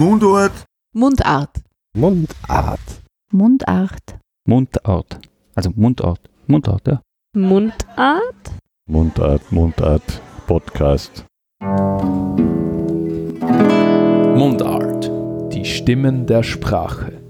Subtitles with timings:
[0.00, 0.64] Mundart.
[0.94, 1.60] Mundart.
[1.94, 3.02] Mundart.
[3.34, 4.18] Mundart.
[4.48, 5.20] Mundart.
[5.54, 6.30] Also Mundart.
[6.46, 7.02] Mundart, ja.
[7.36, 8.50] Mundart?
[8.88, 10.22] Mundart, Mundart.
[10.46, 11.26] Podcast.
[14.40, 15.10] Mundart.
[15.52, 17.20] Die Stimmen der Sprache.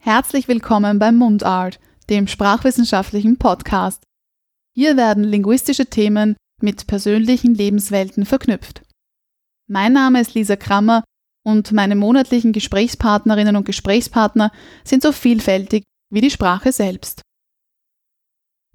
[0.00, 1.80] Herzlich willkommen beim Mundart,
[2.10, 4.04] dem sprachwissenschaftlichen Podcast.
[4.72, 8.84] Hier werden linguistische Themen mit persönlichen Lebenswelten verknüpft.
[9.68, 11.02] Mein Name ist Lisa Krammer
[11.44, 14.50] und meine monatlichen Gesprächspartnerinnen und Gesprächspartner
[14.82, 17.20] sind so vielfältig wie die Sprache selbst.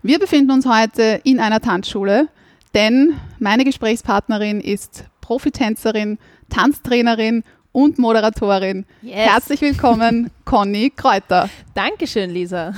[0.02, 2.30] Wir befinden uns heute in einer Tanzschule,
[2.74, 6.18] denn meine Gesprächspartnerin ist Profitänzerin,
[6.50, 8.86] Tanztrainerin und Moderatorin.
[9.02, 9.16] Yes.
[9.16, 11.50] Herzlich willkommen, Conny Kräuter.
[11.74, 12.74] Dankeschön, Lisa.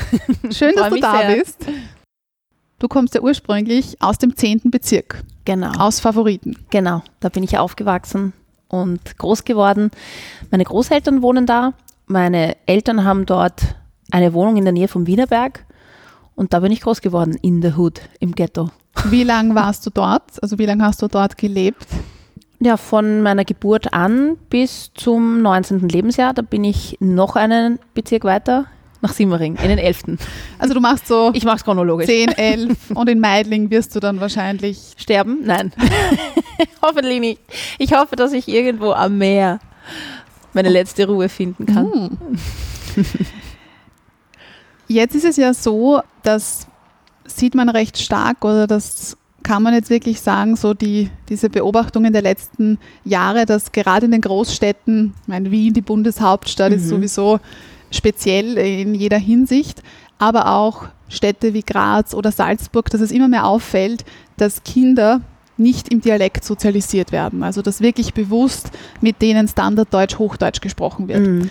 [0.51, 1.35] Schön, dass du da sehr.
[1.35, 1.65] bist.
[2.79, 4.61] Du kommst ja ursprünglich aus dem 10.
[4.71, 6.57] Bezirk, Genau, aus Favoriten.
[6.71, 7.03] genau.
[7.19, 8.33] Da bin ich aufgewachsen
[8.71, 9.91] und groß geworden.
[10.49, 11.73] Meine Großeltern wohnen da.
[12.07, 13.75] Meine Eltern haben dort
[14.11, 15.65] eine Wohnung in der Nähe vom Wienerberg.
[16.35, 18.69] Und da bin ich groß geworden, in the Hood, im Ghetto.
[19.05, 20.41] Wie lange warst du dort?
[20.41, 21.85] Also wie lange hast du dort gelebt?
[22.59, 25.89] Ja, von meiner Geburt an bis zum 19.
[25.89, 28.65] Lebensjahr, da bin ich noch einen Bezirk weiter,
[29.01, 30.03] nach Simmering, in den 11.
[30.59, 32.05] Also du machst so Ich mache es chronologisch.
[32.07, 35.39] 10, 11 und in Meidling wirst du dann wahrscheinlich Sterben?
[35.43, 35.71] Nein.
[36.81, 37.41] Hoffentlich nicht.
[37.79, 39.59] Ich hoffe, dass ich irgendwo am Meer
[40.53, 41.91] meine letzte Ruhe finden kann.
[41.91, 42.17] Hm.
[44.87, 46.67] Jetzt ist es ja so, das
[47.25, 52.13] sieht man recht stark oder das kann man jetzt wirklich sagen, so die, diese Beobachtungen
[52.13, 56.89] der letzten Jahre, dass gerade in den Großstädten, ich meine Wien, die Bundeshauptstadt, ist Mhm.
[56.89, 57.39] sowieso
[57.91, 59.83] speziell in jeder Hinsicht,
[60.17, 64.05] aber auch Städte wie Graz oder Salzburg, dass es immer mehr auffällt,
[64.37, 65.21] dass Kinder
[65.57, 67.43] nicht im Dialekt sozialisiert werden.
[67.43, 68.71] Also dass wirklich bewusst
[69.01, 71.27] mit denen Standarddeutsch, Hochdeutsch gesprochen wird.
[71.27, 71.49] Mhm.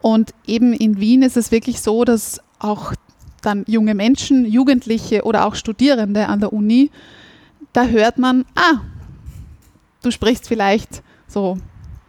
[0.00, 2.92] Und eben in Wien ist es wirklich so, dass auch
[3.42, 6.90] dann junge Menschen, Jugendliche oder auch Studierende an der Uni,
[7.72, 8.80] da hört man, ah,
[10.02, 11.58] du sprichst vielleicht so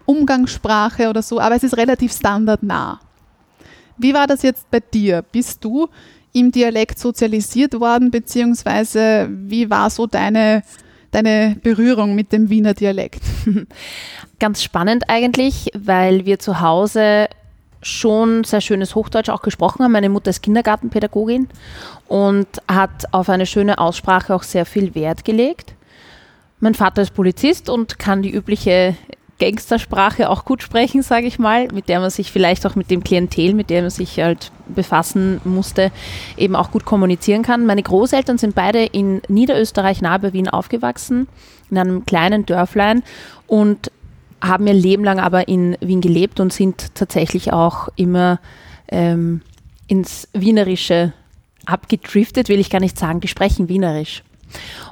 [0.06, 3.00] Umgangssprache oder so, aber es ist relativ standardnah.
[4.00, 5.22] Wie war das jetzt bei dir?
[5.22, 5.90] Bist du
[6.34, 10.64] im Dialekt sozialisiert worden, beziehungsweise wie war so deine,
[11.12, 13.22] deine Berührung mit dem Wiener Dialekt?
[14.40, 17.28] Ganz spannend eigentlich, weil wir zu Hause
[17.82, 19.92] schon sehr schönes Hochdeutsch auch gesprochen haben.
[19.92, 21.48] Meine Mutter ist Kindergartenpädagogin
[22.08, 25.74] und hat auf eine schöne Aussprache auch sehr viel Wert gelegt.
[26.62, 28.96] Mein Vater ist Polizist und kann die übliche
[29.40, 33.04] Gangstersprache auch gut sprechen, sage ich mal, mit der man sich vielleicht auch mit dem
[33.04, 35.92] Klientel, mit dem man sich halt befassen musste,
[36.38, 37.66] eben auch gut kommunizieren kann.
[37.66, 41.28] Meine Großeltern sind beide in Niederösterreich nahe bei Wien aufgewachsen,
[41.72, 43.04] in einem kleinen Dörflein
[43.48, 43.92] und
[44.42, 48.40] haben ihr Leben lang aber in Wien gelebt und sind tatsächlich auch immer
[48.90, 49.42] ähm,
[49.88, 51.14] ins Wienerische
[51.66, 54.24] abgedriftet, will ich gar nicht sagen, die sprechen Wienerisch.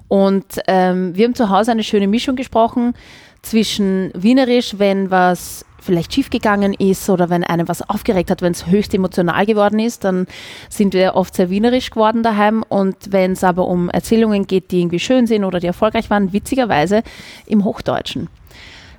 [0.08, 2.94] Und ähm, wir haben zu Hause eine schöne Mischung gesprochen
[3.41, 8.67] zwischen Wienerisch, wenn was vielleicht schiefgegangen ist oder wenn einem was aufgeregt hat, wenn es
[8.67, 10.27] höchst emotional geworden ist, dann
[10.69, 12.63] sind wir oft sehr wienerisch geworden daheim.
[12.67, 16.33] Und wenn es aber um Erzählungen geht, die irgendwie schön sind oder die erfolgreich waren,
[16.33, 17.03] witzigerweise
[17.45, 18.27] im Hochdeutschen.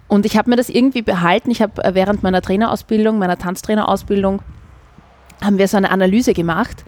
[0.08, 1.50] Und ich habe mir das irgendwie behalten.
[1.50, 4.40] Ich habe äh, während meiner Trainerausbildung, meiner Tanztrainerausbildung,
[5.42, 6.84] haben wir so eine Analyse gemacht.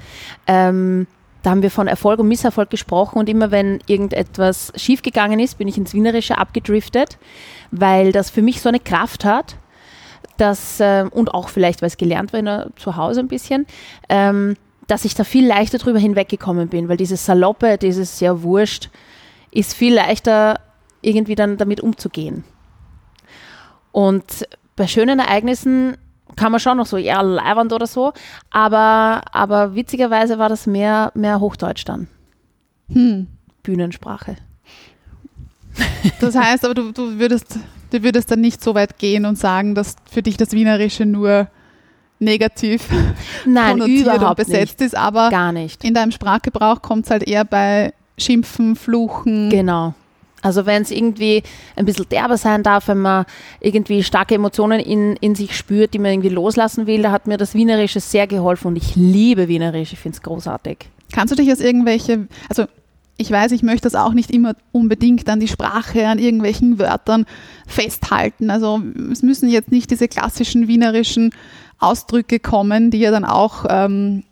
[0.46, 1.06] Ähm,
[1.42, 5.68] da haben wir von Erfolg und Misserfolg gesprochen und immer wenn irgendetwas schiefgegangen ist, bin
[5.68, 7.18] ich ins Wienerische abgedriftet,
[7.70, 9.56] weil das für mich so eine Kraft hat,
[10.36, 13.66] dass, äh, und auch vielleicht, weil es gelernt war der, zu Hause ein bisschen,
[14.08, 14.56] ähm,
[14.86, 18.90] dass ich da viel leichter drüber hinweggekommen bin, weil dieses Saloppe, dieses ja wurscht,
[19.50, 20.60] ist viel leichter
[21.02, 22.44] irgendwie dann damit umzugehen.
[23.92, 24.46] Und
[24.76, 25.96] bei schönen Ereignissen
[26.36, 28.12] kann man schon noch so, ja, leibernd oder so,
[28.50, 32.08] aber, aber witzigerweise war das mehr, mehr Hochdeutsch dann.
[32.92, 33.26] Hm.
[33.62, 34.36] Bühnensprache.
[36.20, 37.58] Das heißt aber, du, du, würdest,
[37.90, 41.48] du würdest dann nicht so weit gehen und sagen, dass für dich das Wienerische nur
[42.18, 42.88] negativ
[43.46, 44.92] Nein, überhaupt besetzt nicht.
[44.92, 45.84] ist, aber Gar nicht.
[45.84, 49.48] in deinem Sprachgebrauch kommt es halt eher bei Schimpfen, Fluchen.
[49.50, 49.94] Genau.
[50.42, 51.42] Also wenn es irgendwie
[51.76, 53.26] ein bisschen derber sein darf, wenn man
[53.60, 57.36] irgendwie starke Emotionen in, in sich spürt, die man irgendwie loslassen will, da hat mir
[57.36, 60.78] das Wienerische sehr geholfen und ich liebe Wienerisch, ich finde es großartig.
[61.12, 62.66] Kannst du dich aus irgendwelche, also
[63.20, 67.26] ich weiß, ich möchte das auch nicht immer unbedingt an die Sprache, an irgendwelchen Wörtern
[67.66, 68.50] festhalten.
[68.50, 68.80] Also
[69.12, 71.34] es müssen jetzt nicht diese klassischen wienerischen
[71.78, 74.24] Ausdrücke kommen, die ja dann auch ähm,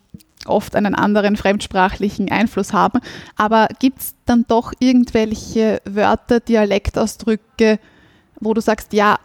[0.49, 3.00] oft einen anderen fremdsprachlichen Einfluss haben.
[3.37, 7.79] Aber gibt es dann doch irgendwelche Wörter, Dialektausdrücke,
[8.41, 9.19] wo du sagst, ja,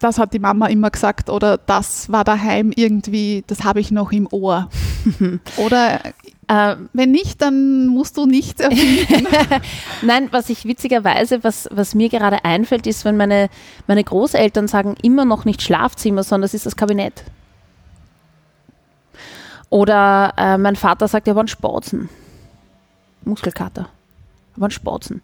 [0.00, 4.12] das hat die Mama immer gesagt oder das war daheim irgendwie, das habe ich noch
[4.12, 4.68] im Ohr.
[5.56, 6.00] oder
[6.48, 9.26] äh, wenn nicht, dann musst du nichts erfinden.
[10.02, 13.48] Nein, was ich witzigerweise, was, was mir gerade einfällt, ist, wenn meine,
[13.86, 17.24] meine Großeltern sagen immer noch nicht Schlafzimmer, sondern das ist das Kabinett.
[19.70, 22.08] Oder äh, mein Vater sagt, er war ein Sporzen.
[23.24, 23.88] Muskelkater.
[24.56, 25.22] Er war ein Sporzen.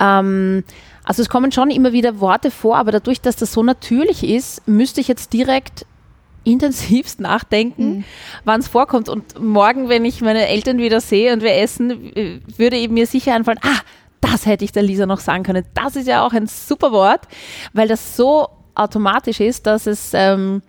[0.00, 0.64] Ähm,
[1.04, 4.66] also es kommen schon immer wieder Worte vor, aber dadurch, dass das so natürlich ist,
[4.66, 5.86] müsste ich jetzt direkt
[6.44, 8.04] intensivst nachdenken, mhm.
[8.44, 9.08] wann es vorkommt.
[9.08, 12.12] Und morgen, wenn ich meine Eltern wieder sehe und wir essen,
[12.56, 13.80] würde eben mir sicher einfallen, ah,
[14.20, 15.64] das hätte ich der Lisa noch sagen können.
[15.74, 17.22] Das ist ja auch ein super Wort,
[17.72, 20.62] weil das so automatisch ist, dass es ähm,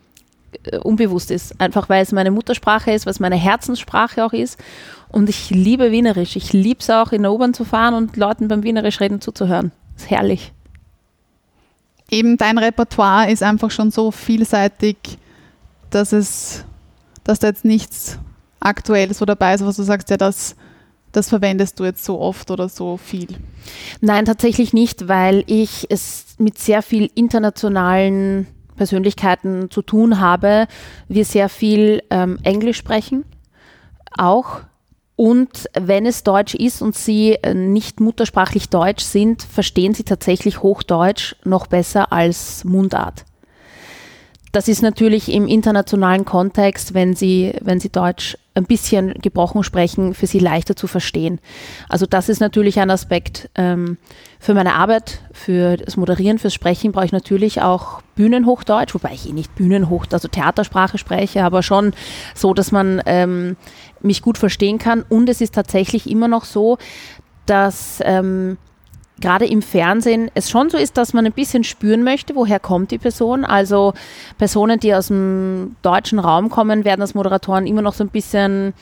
[0.84, 1.60] unbewusst ist.
[1.60, 4.60] Einfach weil es meine Muttersprache ist, weil es meine Herzenssprache auch ist.
[5.10, 6.36] Und ich liebe Wienerisch.
[6.36, 9.72] Ich liebe es auch, in der U-Bahn zu fahren und Leuten beim Wienerisch reden zuzuhören.
[9.94, 10.52] Das ist herrlich.
[12.12, 14.98] Eben dein Repertoire ist einfach schon so vielseitig,
[15.90, 16.66] dass es,
[17.24, 18.20] dass da jetzt nichts
[18.60, 20.56] Aktuelles so dabei ist, was du sagst, ja, das,
[21.12, 23.38] das verwendest du jetzt so oft oder so viel.
[24.02, 30.68] Nein, tatsächlich nicht, weil ich es mit sehr viel internationalen Persönlichkeiten zu tun habe.
[31.08, 33.26] Wir sehr viel ähm, Englisch sprechen,
[34.18, 34.62] auch
[35.16, 40.62] und wenn es Deutsch ist und Sie äh, nicht muttersprachlich Deutsch sind, verstehen Sie tatsächlich
[40.62, 43.24] Hochdeutsch noch besser als Mundart.
[44.52, 50.14] Das ist natürlich im internationalen Kontext, wenn Sie, wenn Sie Deutsch ein bisschen gebrochen sprechen,
[50.14, 51.40] für Sie leichter zu verstehen.
[51.90, 53.50] Also das ist natürlich ein Aspekt.
[53.56, 53.98] Ähm,
[54.40, 59.30] für meine Arbeit, für das Moderieren, fürs Sprechen brauche ich natürlich auch Bühnenhochdeutsch, wobei ich
[59.30, 61.94] eh nicht Bühnenhoch, also Theatersprache spreche, aber schon
[62.34, 63.58] so, dass man ähm,
[64.02, 65.04] mich gut verstehen kann.
[65.08, 66.78] Und es ist tatsächlich immer noch so,
[67.46, 68.58] dass ähm,
[69.22, 72.92] gerade im Fernsehen es schon so ist, dass man ein bisschen spüren möchte, woher kommt
[72.92, 73.46] die Person.
[73.46, 73.94] Also
[74.38, 78.74] Personen, die aus dem deutschen Raum kommen, werden als Moderatoren immer noch so ein bisschen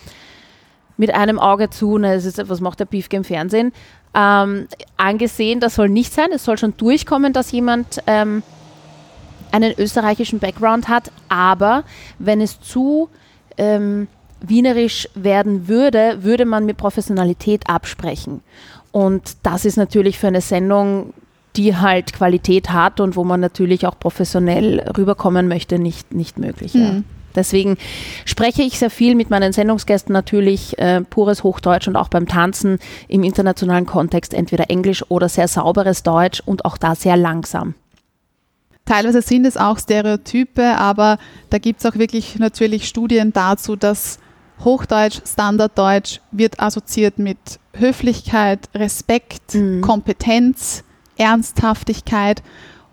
[0.97, 3.74] mit einem Auge zu, ne, ist, was macht der Beefke im Fernsehen,
[4.13, 5.59] ähm, angesehen.
[5.59, 6.30] Das soll nicht sein.
[6.31, 8.44] Es soll schon durchkommen, dass jemand ähm,
[9.51, 11.12] einen österreichischen Background hat.
[11.30, 11.83] Aber
[12.19, 13.09] wenn es zu
[13.57, 14.07] ähm,
[14.41, 18.41] wienerisch werden würde, würde man mit Professionalität absprechen.
[18.94, 21.13] Und das ist natürlich für eine Sendung,
[21.56, 26.75] die halt Qualität hat und wo man natürlich auch professionell rüberkommen möchte, nicht, nicht möglich.
[26.75, 26.81] Mhm.
[26.81, 27.01] Ja.
[27.36, 27.78] Deswegen
[28.25, 32.78] spreche ich sehr viel mit meinen Sendungsgästen natürlich äh, pures Hochdeutsch und auch beim Tanzen
[33.07, 37.74] im internationalen Kontext entweder Englisch oder sehr sauberes Deutsch und auch da sehr langsam.
[38.86, 41.18] Teilweise sind es auch Stereotype, aber
[41.50, 44.19] da gibt es auch wirklich natürlich Studien dazu, dass
[44.63, 47.38] Hochdeutsch, Standarddeutsch wird assoziiert mit
[47.73, 49.81] Höflichkeit, Respekt, mhm.
[49.81, 50.83] Kompetenz,
[51.17, 52.44] Ernsthaftigkeit.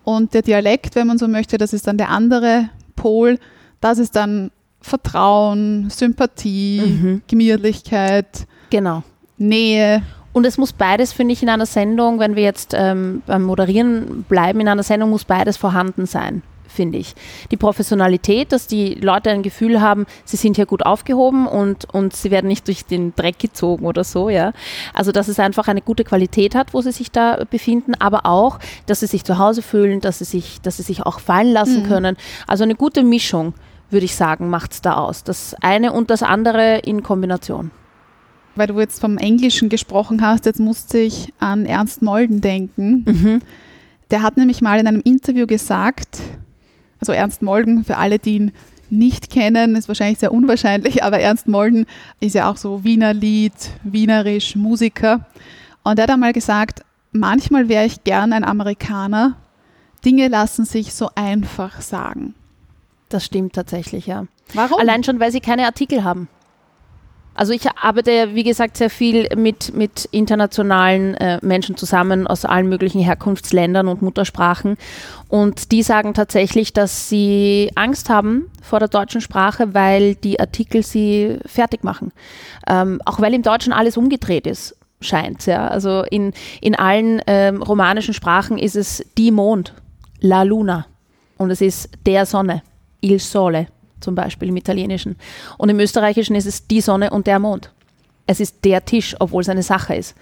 [0.04, 3.38] Und der Dialekt, wenn man so möchte, das ist dann der andere Pol.
[3.80, 7.22] Das ist dann Vertrauen, Sympathie, mhm.
[7.26, 9.02] Gemütlichkeit, genau.
[9.36, 10.02] Nähe.
[10.32, 14.24] Und es muss beides, finde ich, in einer Sendung, wenn wir jetzt ähm, beim Moderieren
[14.28, 17.14] bleiben, in einer Sendung muss beides vorhanden sein finde ich.
[17.50, 22.14] Die Professionalität, dass die Leute ein Gefühl haben, sie sind hier gut aufgehoben und, und
[22.14, 24.52] sie werden nicht durch den Dreck gezogen oder so, ja.
[24.94, 28.58] Also, dass es einfach eine gute Qualität hat, wo sie sich da befinden, aber auch,
[28.87, 31.82] dass sie sich zu Hause fühlen, dass sie sich, dass sie sich auch fallen lassen
[31.82, 31.88] mhm.
[31.88, 32.17] können.
[32.46, 33.55] Also eine gute Mischung,
[33.90, 35.25] würde ich sagen, macht es da aus.
[35.25, 37.71] Das eine und das andere in Kombination.
[38.56, 43.04] Weil du jetzt vom Englischen gesprochen hast, jetzt musste ich an Ernst Molden denken.
[43.06, 43.42] Mhm.
[44.11, 46.18] Der hat nämlich mal in einem Interview gesagt,
[47.00, 48.52] also Ernst Molden, für alle, die ihn
[48.90, 51.87] nicht kennen, ist wahrscheinlich sehr unwahrscheinlich, aber Ernst Molden
[52.19, 53.52] ist ja auch so Wiener Lied,
[53.85, 55.26] Wienerisch, Musiker.
[55.83, 59.37] Und er hat einmal gesagt, manchmal wäre ich gern ein Amerikaner.
[60.04, 62.35] Dinge lassen sich so einfach sagen.
[63.09, 64.26] Das stimmt tatsächlich, ja.
[64.54, 64.80] Warum?
[64.80, 66.28] Allein schon, weil sie keine Artikel haben.
[67.40, 72.68] Also ich arbeite, wie gesagt, sehr viel mit, mit internationalen äh, Menschen zusammen aus allen
[72.68, 74.76] möglichen Herkunftsländern und Muttersprachen.
[75.28, 80.82] Und die sagen tatsächlich, dass sie Angst haben vor der deutschen Sprache, weil die Artikel
[80.82, 82.12] sie fertig machen.
[82.68, 85.47] Ähm, auch weil im Deutschen alles umgedreht ist scheint.
[85.47, 85.68] Ja.
[85.68, 89.73] Also in, in allen ähm, romanischen Sprachen ist es die Mond,
[90.20, 90.85] la Luna.
[91.38, 92.62] Und es ist der Sonne,
[93.00, 93.68] il Sole
[94.00, 95.16] zum Beispiel im Italienischen.
[95.59, 97.71] Und im Österreichischen ist es die Sonne und der Mond.
[98.26, 100.14] Es ist der Tisch, obwohl es eine Sache ist.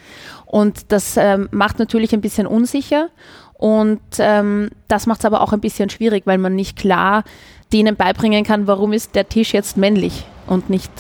[0.47, 3.09] Und das ähm, macht natürlich ein bisschen unsicher
[3.55, 7.25] und ähm, das macht es aber auch ein bisschen schwierig, weil man nicht klar
[7.73, 10.93] denen beibringen kann, warum ist der Tisch jetzt männlich und nicht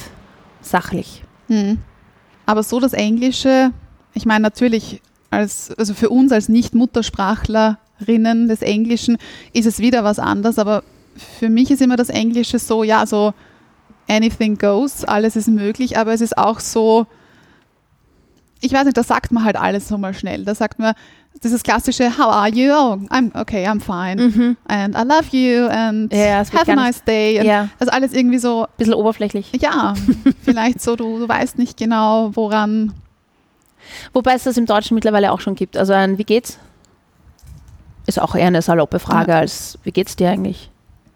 [0.60, 1.22] sachlich.
[1.46, 1.78] Hm.
[2.44, 3.70] Aber so das Englische,
[4.12, 9.18] ich meine natürlich, als, also für uns als Nicht-Muttersprachler Sprachrinnen des Englischen
[9.52, 10.82] ist es wieder was anderes, aber
[11.18, 13.34] für mich ist immer das Englische so, ja, so
[14.08, 17.06] anything goes, alles ist möglich, aber es ist auch so,
[18.60, 20.44] ich weiß nicht, da sagt man halt alles so mal schnell.
[20.44, 20.94] Da sagt man
[21.44, 22.72] dieses klassische How are you?
[22.72, 24.56] Oh, I'm okay, I'm fine.
[24.66, 26.18] And I love you and Mhm.
[26.18, 27.40] Ja, have a nice day.
[27.44, 29.52] Ja, Also alles irgendwie so, bisschen oberflächlich.
[29.60, 29.94] ja,
[30.42, 32.94] vielleicht so, du, du weißt nicht genau, woran.
[34.12, 35.76] Wobei es das im Deutschen mittlerweile auch schon gibt.
[35.76, 36.58] Also ein Wie geht's?
[38.06, 40.70] Ist auch eher eine saloppe Frage als Wie geht's dir eigentlich?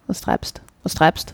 [0.06, 0.60] Was treibst?
[0.82, 1.32] Was treibst?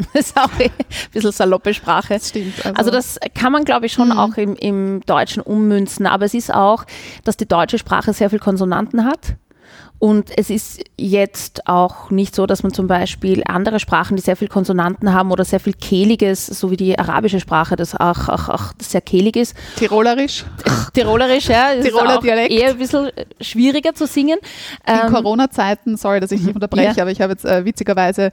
[0.12, 0.70] ist auch ein
[1.12, 2.14] bisschen saloppe Sprache.
[2.14, 2.64] Das stimmt.
[2.76, 4.18] Also das kann man, glaube ich, schon Mhm.
[4.18, 6.06] auch im, im Deutschen ummünzen.
[6.06, 6.84] Aber es ist auch,
[7.24, 9.34] dass die deutsche Sprache sehr viel Konsonanten hat.
[10.00, 14.36] Und es ist jetzt auch nicht so, dass man zum Beispiel andere Sprachen, die sehr
[14.36, 18.48] viel Konsonanten haben oder sehr viel Kehliges, so wie die arabische Sprache, das auch, auch,
[18.48, 20.44] auch sehr kehlig ist, Tirolerisch.
[20.94, 22.52] Tirolerisch, ja, Tiroler auch Dialekt.
[22.52, 24.38] eher ein bisschen schwieriger zu singen.
[24.86, 27.02] In Ähm, Corona-Zeiten, sorry, dass ich dich unterbreche, Ja.
[27.02, 28.30] aber ich habe jetzt äh, witzigerweise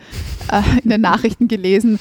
[0.51, 1.99] äh, in den Nachrichten gelesen,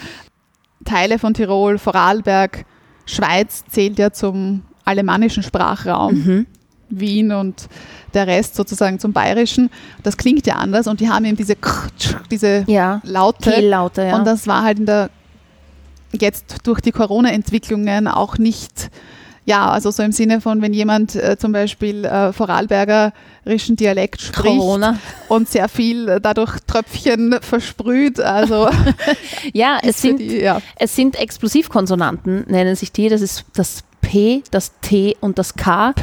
[0.85, 2.67] Teile von Tirol, Vorarlberg,
[3.07, 6.15] Schweiz zählt ja zum alemannischen Sprachraum.
[6.15, 6.47] mhm.
[7.01, 7.69] Wien und
[8.15, 9.71] der Rest sozusagen zum Bayerischen.
[10.03, 11.57] Das klingt ja anders und die haben eben diese,
[12.31, 13.51] diese ja, Laute.
[13.51, 14.17] Kehllaute, ja.
[14.17, 15.11] Und das war halt in der,
[16.13, 18.91] jetzt durch die Corona-Entwicklungen auch nicht,
[19.45, 24.59] ja, also so im Sinne von, wenn jemand äh, zum Beispiel äh, Vorarlbergerischen Dialekt spricht
[24.59, 24.99] Corona.
[25.29, 28.69] und sehr viel äh, dadurch Tröpfchen versprüht, also
[29.53, 33.09] Ja, es sind, die, ja, es sind Explosivkonsonanten, nennen sich die.
[33.09, 35.95] Das ist das P, das T und das K.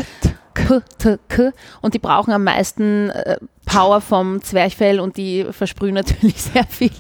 [0.54, 1.52] K, T, K.
[1.82, 6.92] Und die brauchen am meisten äh, Power vom Zwerchfell und die versprühen natürlich sehr viel,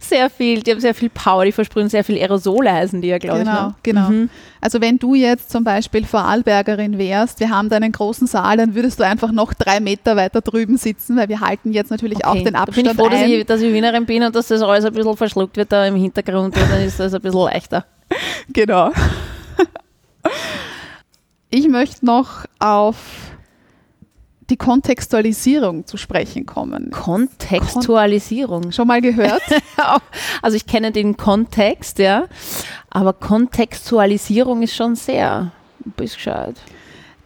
[0.00, 3.18] sehr viel, die haben sehr viel Power, die versprühen sehr viel Aerosole, heißen die ja,
[3.18, 3.60] glaube genau, ich.
[3.60, 3.74] Ne?
[3.82, 4.08] genau.
[4.08, 4.30] Mhm.
[4.60, 8.74] Also wenn du jetzt zum Beispiel Vorarlbergerin wärst, wir haben da einen großen Saal, dann
[8.74, 12.32] würdest du einfach noch drei Meter weiter drüben sitzen, weil wir halten jetzt natürlich auch
[12.32, 14.48] Okay, den da bin ich Abstand froh, dass ich, dass ich Wienerin bin und dass
[14.48, 17.44] das alles ein bisschen verschluckt wird da im Hintergrund und dann ist das ein bisschen
[17.44, 17.84] leichter.
[18.52, 18.90] Genau.
[21.54, 22.96] Ich möchte noch auf
[24.48, 26.90] die Kontextualisierung zu sprechen kommen.
[26.90, 28.72] Kontextualisierung.
[28.72, 29.42] Schon mal gehört?
[30.42, 32.24] Also ich kenne den Kontext, ja,
[32.88, 35.50] aber Kontextualisierung ist schon sehr
[35.96, 36.56] gescheit.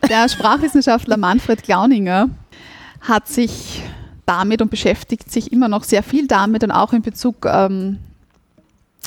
[0.08, 2.28] Der Sprachwissenschaftler Manfred Glauninger
[3.00, 3.82] hat sich
[4.24, 7.98] damit und beschäftigt sich immer noch sehr viel damit und auch in Bezug ähm,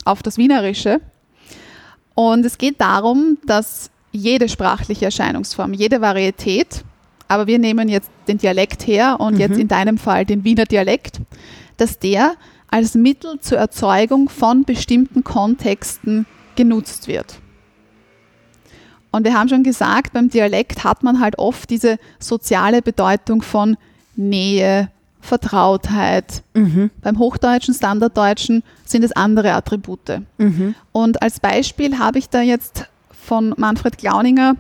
[0.06, 1.02] auf das Wienerische.
[2.16, 6.84] Und es geht darum, dass jede sprachliche Erscheinungsform, jede Varietät,
[7.28, 9.40] aber wir nehmen jetzt den Dialekt her und Mhm.
[9.40, 11.20] jetzt in deinem Fall den Wiener Dialekt,
[11.78, 12.34] dass der
[12.72, 16.26] als Mittel zur Erzeugung von bestimmten Kontexten
[16.56, 17.40] genutzt wird.
[19.12, 23.76] Und wir haben schon gesagt, beim Dialekt hat man halt oft diese soziale Bedeutung von
[24.16, 26.44] Nähe, Vertrautheit.
[26.54, 26.92] Mhm.
[27.02, 30.22] Beim Hochdeutschen, Standarddeutschen sind es andere Attribute.
[30.38, 30.76] Mhm.
[30.92, 32.86] Und als Beispiel habe ich da jetzt
[33.30, 34.56] von Manfred Glauninger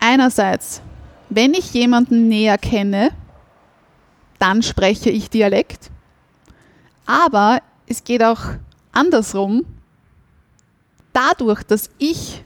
[0.00, 0.80] einerseits,
[1.28, 3.10] wenn ich jemanden näher kenne,
[4.38, 5.90] dann spreche ich Dialekt.
[7.04, 8.40] Aber es geht auch
[8.92, 9.66] andersrum.
[11.12, 12.42] Dadurch, dass ich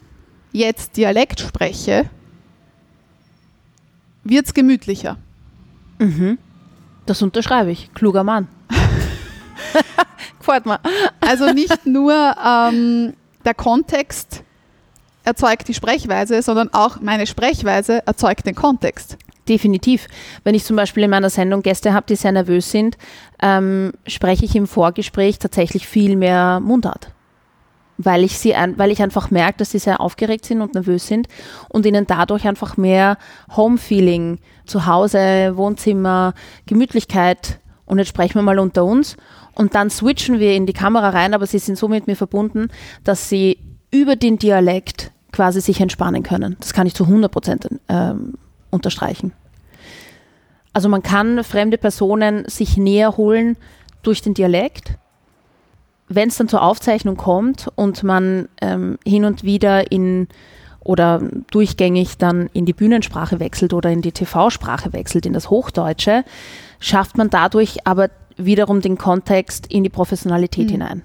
[0.51, 2.11] jetzt Dialekt spreche,
[4.25, 5.19] wird es gemütlicher.
[6.01, 6.37] Mhm.
[7.07, 7.95] Das unterschreibe ich.
[7.95, 8.49] Kluger Mann.
[10.41, 10.81] Gefällt mir.
[11.21, 13.15] Also nicht nur ähm,
[13.45, 14.43] der Kontext
[15.25, 19.17] erzeugt die Sprechweise, sondern auch meine Sprechweise erzeugt den Kontext.
[19.49, 20.07] Definitiv.
[20.45, 22.97] Wenn ich zum Beispiel in meiner Sendung Gäste habe, die sehr nervös sind,
[23.41, 27.11] ähm, spreche ich im Vorgespräch tatsächlich viel mehr Mundart.
[27.99, 31.29] Weil ich, sie weil ich einfach merke, dass sie sehr aufgeregt sind und nervös sind
[31.69, 33.19] und ihnen dadurch einfach mehr
[33.55, 36.35] Home-Feeling, Zuhause, Wohnzimmer,
[36.67, 39.17] Gemütlichkeit und jetzt sprechen wir mal unter uns
[39.55, 42.69] und dann switchen wir in die Kamera rein, aber sie sind so mit mir verbunden,
[43.05, 43.59] dass sie
[43.93, 46.57] über den Dialekt quasi sich entspannen können.
[46.59, 48.35] Das kann ich zu 100 Prozent ähm,
[48.71, 49.33] unterstreichen.
[50.73, 53.57] Also man kann fremde Personen sich näher holen
[54.03, 54.97] durch den Dialekt.
[56.09, 60.29] Wenn es dann zur Aufzeichnung kommt und man ähm, hin und wieder in
[60.85, 66.25] oder durchgängig dann in die Bühnensprache wechselt oder in die TV-Sprache wechselt, in das Hochdeutsche,
[66.81, 70.73] schafft man dadurch aber wiederum den Kontext in die Professionalität Mhm.
[70.73, 71.03] hinein.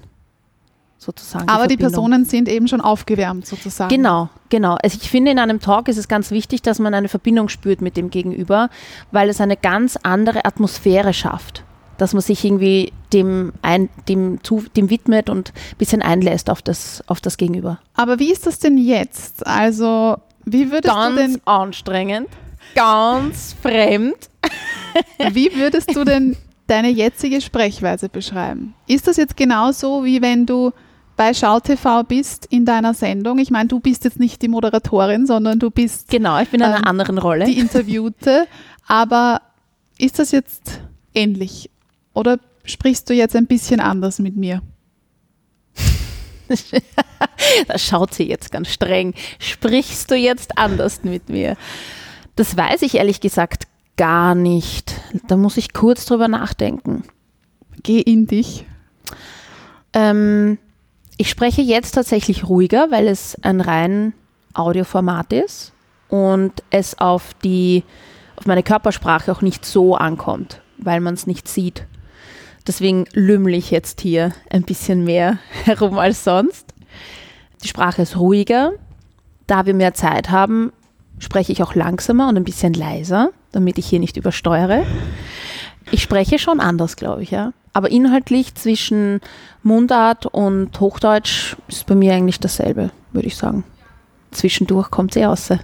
[0.97, 1.47] Sozusagen.
[1.47, 1.91] Aber die Verbindung.
[1.91, 3.89] Personen sind eben schon aufgewärmt sozusagen.
[3.89, 4.77] Genau, genau.
[4.81, 7.81] Also ich finde, in einem Talk ist es ganz wichtig, dass man eine Verbindung spürt
[7.81, 8.69] mit dem Gegenüber,
[9.11, 11.63] weil es eine ganz andere Atmosphäre schafft.
[11.97, 16.61] Dass man sich irgendwie dem, ein, dem, zu, dem widmet und ein bisschen einlässt auf
[16.61, 17.79] das, auf das Gegenüber.
[17.95, 19.45] Aber wie ist das denn jetzt?
[19.47, 22.29] Also, wie würdest du Ganz denn anstrengend,
[22.75, 24.15] ganz fremd.
[25.31, 26.35] Wie würdest du denn
[26.67, 28.73] deine jetzige Sprechweise beschreiben?
[28.87, 30.71] Ist das jetzt genauso, wie wenn du
[31.17, 33.39] bei SchauTV bist in deiner Sendung?
[33.39, 36.67] Ich meine, du bist jetzt nicht die Moderatorin, sondern du bist Genau, ich bin in
[36.67, 37.45] einer Ähm, anderen Rolle.
[37.45, 38.47] die Interviewte.
[38.87, 39.41] Aber
[39.97, 40.79] ist das jetzt
[41.13, 41.69] ähnlich?
[42.13, 44.61] Oder sprichst du jetzt ein bisschen anders mit mir?
[47.67, 49.13] Da schaut sie jetzt ganz streng.
[49.39, 51.57] Sprichst du jetzt anders mit mir?
[52.35, 54.93] Das weiß ich ehrlich gesagt gar nicht.
[55.27, 57.03] Da muss ich kurz drüber nachdenken.
[57.83, 58.65] Geh in dich.
[59.93, 60.57] Ähm,
[61.17, 64.13] ich spreche jetzt tatsächlich ruhiger, weil es ein rein
[64.53, 65.73] Audioformat ist
[66.09, 67.83] und es auf die
[68.37, 71.85] auf meine Körpersprache auch nicht so ankommt, weil man es nicht sieht.
[72.67, 76.73] Deswegen lümmel ich jetzt hier ein bisschen mehr herum als sonst.
[77.63, 78.73] Die Sprache ist ruhiger.
[79.47, 80.71] Da wir mehr Zeit haben,
[81.19, 84.85] spreche ich auch langsamer und ein bisschen leiser, damit ich hier nicht übersteuere.
[85.89, 87.53] Ich spreche schon anders, glaube ich, ja.
[87.77, 89.21] Aber inhaltlich zwischen
[89.61, 93.65] Mundart und Hochdeutsch ist bei mir eigentlich dasselbe, würde ich sagen.
[94.31, 95.49] Zwischendurch kommt sie raus.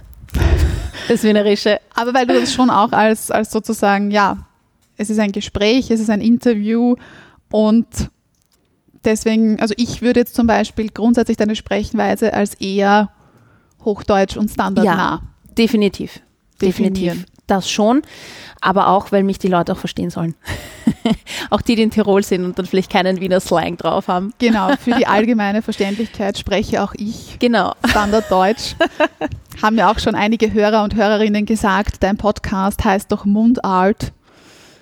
[1.08, 1.80] Das Wienerische.
[1.92, 4.46] Aber weil du das schon auch als, als sozusagen, ja,
[4.96, 6.94] es ist ein Gespräch, es ist ein Interview
[7.50, 7.88] und
[9.04, 13.10] deswegen, also ich würde jetzt zum Beispiel grundsätzlich deine Sprechweise als eher
[13.84, 15.20] Hochdeutsch und standardnah.
[15.58, 16.20] Definitiv.
[16.62, 17.26] Definitiv.
[17.46, 18.02] Das schon.
[18.60, 20.34] Aber auch, weil mich die Leute auch verstehen sollen.
[21.50, 24.32] auch die, die in Tirol sind und dann vielleicht keinen Wiener Slang drauf haben.
[24.38, 27.72] Genau, für die allgemeine Verständlichkeit spreche auch ich Genau.
[27.86, 28.74] Standarddeutsch.
[29.62, 34.12] Haben ja auch schon einige Hörer und Hörerinnen gesagt, dein Podcast heißt doch Mundart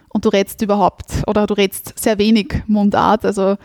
[0.08, 3.24] und du redst überhaupt oder du redst sehr wenig Mundart.
[3.24, 3.56] Also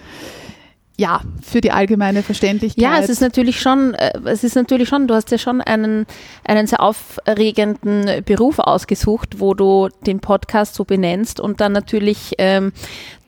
[0.99, 2.81] ja, für die allgemeine Verständlichkeit.
[2.81, 6.07] Ja, es ist natürlich schon, äh, es ist natürlich schon, du hast ja schon einen,
[6.43, 12.73] einen sehr aufregenden Beruf ausgesucht, wo du den Podcast so benennst und dann natürlich ähm,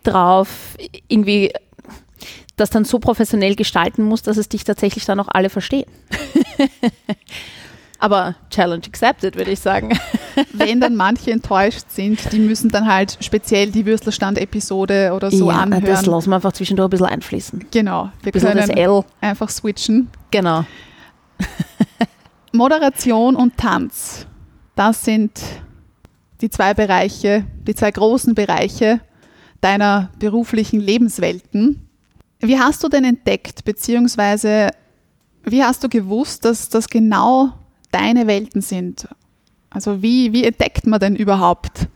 [0.04, 0.76] drauf
[1.08, 1.52] irgendwie
[2.58, 5.90] das dann so professionell gestalten musst, dass es dich tatsächlich dann auch alle verstehen.
[8.00, 9.98] Aber Challenge accepted, würde ich sagen.
[10.54, 15.58] wenn dann manche enttäuscht sind, die müssen dann halt speziell die Würstelstand-Episode oder so ja,
[15.58, 15.84] anhören.
[15.84, 17.66] das lassen wir einfach zwischendurch ein bisschen einfließen.
[17.72, 20.10] genau, wir bisschen das können L, einfach switchen.
[20.32, 20.66] genau.
[22.54, 24.26] Moderation und Tanz,
[24.76, 25.40] das sind
[26.42, 29.02] die zwei Bereiche, die zwei großen Bereiche
[29.62, 31.88] deiner beruflichen Lebenswelten.
[32.40, 34.70] Wie hast du denn entdeckt, beziehungsweise
[35.44, 37.54] wie hast du gewusst, dass das genau
[37.92, 39.08] deine Welten sind?
[39.70, 41.88] Also wie, wie entdeckt man denn überhaupt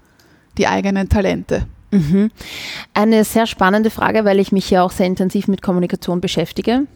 [0.58, 1.65] die eigenen Talente?
[1.91, 2.32] Mhm.
[2.93, 6.88] Eine sehr spannende Frage, weil ich mich ja auch sehr intensiv mit Kommunikation beschäftige.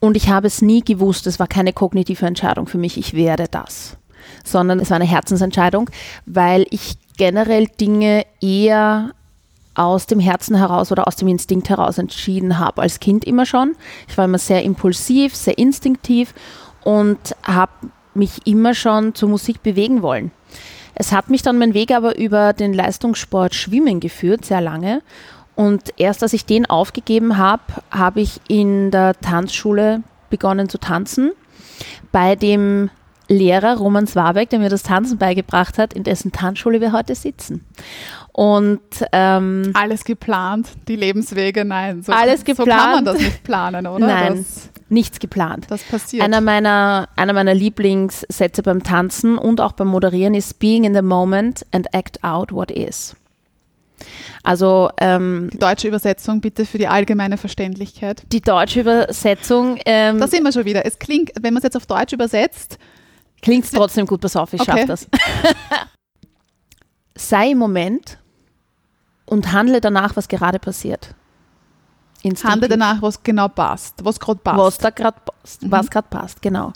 [0.00, 3.46] Und ich habe es nie gewusst, es war keine kognitive Entscheidung für mich, ich werde
[3.50, 3.96] das,
[4.44, 5.90] sondern es war eine Herzensentscheidung,
[6.24, 9.12] weil ich generell Dinge eher
[9.74, 12.82] aus dem Herzen heraus oder aus dem Instinkt heraus entschieden habe.
[12.82, 13.76] Als Kind immer schon.
[14.08, 16.34] Ich war immer sehr impulsiv, sehr instinktiv
[16.82, 17.72] und habe
[18.18, 20.30] mich immer schon zur Musik bewegen wollen.
[20.94, 25.00] Es hat mich dann mein Weg aber über den Leistungssport Schwimmen geführt, sehr lange.
[25.54, 31.32] Und erst als ich den aufgegeben habe, habe ich in der Tanzschule begonnen zu tanzen.
[32.12, 32.90] Bei dem
[33.28, 37.64] Lehrer Roman Swabeck, der mir das Tanzen beigebracht hat, in dessen Tanzschule wir heute sitzen.
[38.32, 38.80] Und
[39.12, 42.02] ähm, Alles geplant, die Lebenswege, nein.
[42.02, 43.06] So, Alles So kann man geplant.
[43.08, 44.06] das nicht planen, oder?
[44.06, 44.36] Nein.
[44.36, 45.66] Das, nichts geplant.
[45.68, 46.22] das passiert.
[46.22, 51.02] Einer meiner, einer meiner Lieblingssätze beim Tanzen und auch beim Moderieren ist Being in the
[51.02, 53.16] moment and act out what is.
[54.44, 58.22] Also ähm, die deutsche Übersetzung bitte für die allgemeine Verständlichkeit.
[58.32, 60.86] die deutsche Übersetzung ähm, Da sind wir schon wieder.
[60.86, 62.78] Es klingt, wenn man es jetzt auf Deutsch übersetzt,
[63.42, 64.70] klingt trotzdem gut, pass auf, ich Okay.
[64.78, 65.08] schaff das.
[67.18, 68.18] Sei im Moment
[69.26, 71.14] und handle danach, was gerade passiert.
[72.42, 74.58] Handle danach, was genau passt, was gerade passt.
[74.58, 75.70] Was da gerade passt, Mhm.
[75.70, 76.72] was gerade passt, genau.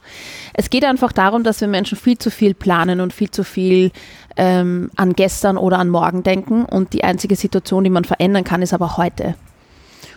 [0.55, 3.90] Es geht einfach darum, dass wir Menschen viel zu viel planen und viel zu viel
[4.37, 8.62] ähm, an gestern oder an morgen denken und die einzige Situation, die man verändern kann,
[8.62, 9.35] ist aber heute.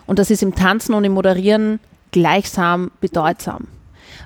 [0.06, 1.80] Und das ist im Tanzen und im Moderieren
[2.12, 3.68] gleichsam bedeutsam,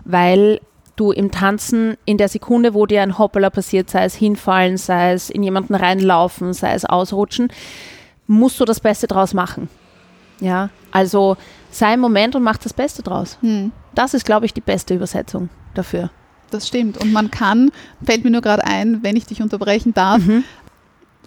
[0.03, 0.59] weil
[0.99, 5.13] du im Tanzen in der Sekunde, wo dir ein Hoppala passiert, sei es hinfallen, sei
[5.13, 7.49] es in jemanden reinlaufen, sei es ausrutschen,
[8.27, 9.69] musst du das Beste draus machen.
[10.39, 11.35] Ja, also
[11.71, 13.37] sei im Moment und mach das Beste draus.
[13.41, 16.09] Hm, Das ist, glaube ich, die beste Übersetzung dafür.
[16.51, 16.97] das stimmt.
[16.97, 17.71] Und man kann,
[18.03, 20.43] fällt mir nur gerade ein, wenn ich dich unterbrechen darf, Mhm.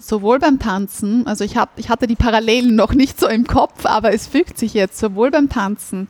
[0.01, 3.87] sowohl beim Tanzen, also ich, hab, ich hatte die Parallelen noch nicht so im Kopf,
[3.87, 6.09] aber es fügt sich jetzt, sowohl beim Tanzen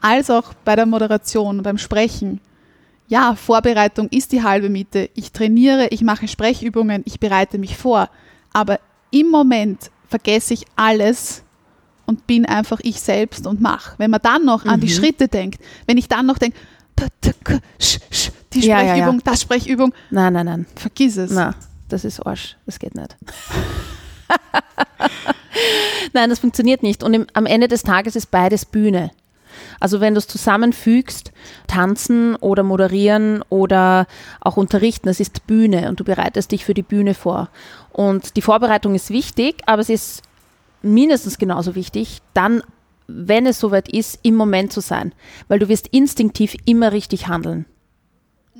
[0.00, 2.40] als auch bei der Moderation, beim Sprechen.
[3.08, 5.10] Ja, Vorbereitung ist die halbe Miete.
[5.14, 8.08] Ich trainiere, ich mache Sprechübungen, ich bereite mich vor.
[8.52, 11.42] aber im Moment vergesse ich alles
[12.06, 13.98] und bin einfach ich selbst und mach.
[13.98, 14.90] Wenn man dann noch an die Mhm.
[14.92, 16.56] Schritte denkt, wenn ich dann noch denke,
[18.52, 18.94] die Ja, ja, ja.
[18.96, 20.66] Sprechübung, das Sprechübung, Nein, nein, nein.
[20.74, 21.30] vergiss es.
[21.32, 21.54] Na,
[21.88, 22.56] das ist Arsch.
[22.66, 23.16] Das geht nicht.
[26.12, 27.02] Nein, das funktioniert nicht.
[27.02, 29.10] Und im, am Ende des Tages ist beides Bühne.
[29.80, 31.32] Also wenn du es zusammenfügst,
[31.66, 34.06] tanzen oder moderieren oder
[34.40, 37.48] auch unterrichten, das ist Bühne und du bereitest dich für die Bühne vor.
[37.92, 40.22] Und die Vorbereitung ist wichtig, aber es ist
[40.82, 42.62] mindestens genauso wichtig, dann,
[43.06, 45.12] wenn es soweit ist, im Moment zu sein.
[45.48, 47.66] Weil du wirst instinktiv immer richtig handeln.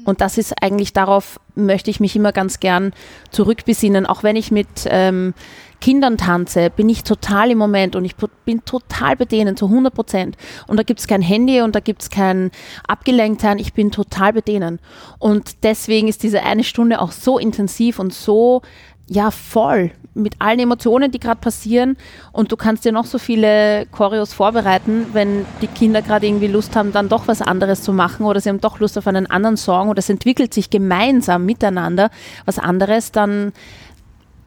[0.05, 2.92] Und das ist eigentlich darauf, möchte ich mich immer ganz gern
[3.31, 4.07] zurückbesinnen.
[4.07, 5.33] Auch wenn ich mit ähm,
[5.80, 9.94] Kindern tanze, bin ich total im Moment und ich bin total bei denen, zu 100
[9.94, 10.36] Prozent.
[10.66, 12.50] Und da gibt es kein Handy und da gibt es kein
[12.86, 13.58] Abgelenktsein.
[13.58, 14.80] Ich bin total bei denen.
[15.18, 18.62] Und deswegen ist diese eine Stunde auch so intensiv und so,
[19.08, 21.96] ja, voll mit allen Emotionen, die gerade passieren.
[22.32, 26.74] Und du kannst dir noch so viele Choreos vorbereiten, wenn die Kinder gerade irgendwie Lust
[26.74, 29.56] haben, dann doch was anderes zu machen oder sie haben doch Lust auf einen anderen
[29.56, 32.10] Song oder es entwickelt sich gemeinsam miteinander
[32.46, 33.52] was anderes, dann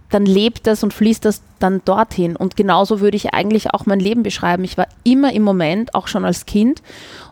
[0.09, 2.35] dann lebt das und fließt das dann dorthin.
[2.35, 4.63] Und genauso würde ich eigentlich auch mein Leben beschreiben.
[4.63, 6.81] Ich war immer im Moment, auch schon als Kind,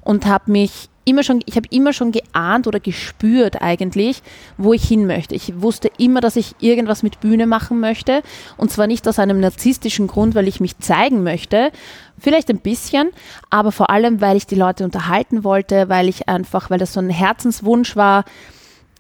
[0.01, 4.21] und habe mich immer schon, ich habe immer schon geahnt oder gespürt eigentlich,
[4.57, 5.35] wo ich hin möchte.
[5.35, 8.21] Ich wusste immer, dass ich irgendwas mit Bühne machen möchte.
[8.57, 11.71] Und zwar nicht aus einem narzisstischen Grund, weil ich mich zeigen möchte,
[12.19, 13.09] vielleicht ein bisschen,
[13.49, 16.99] aber vor allem, weil ich die Leute unterhalten wollte, weil ich einfach, weil das so
[16.99, 18.25] ein Herzenswunsch war,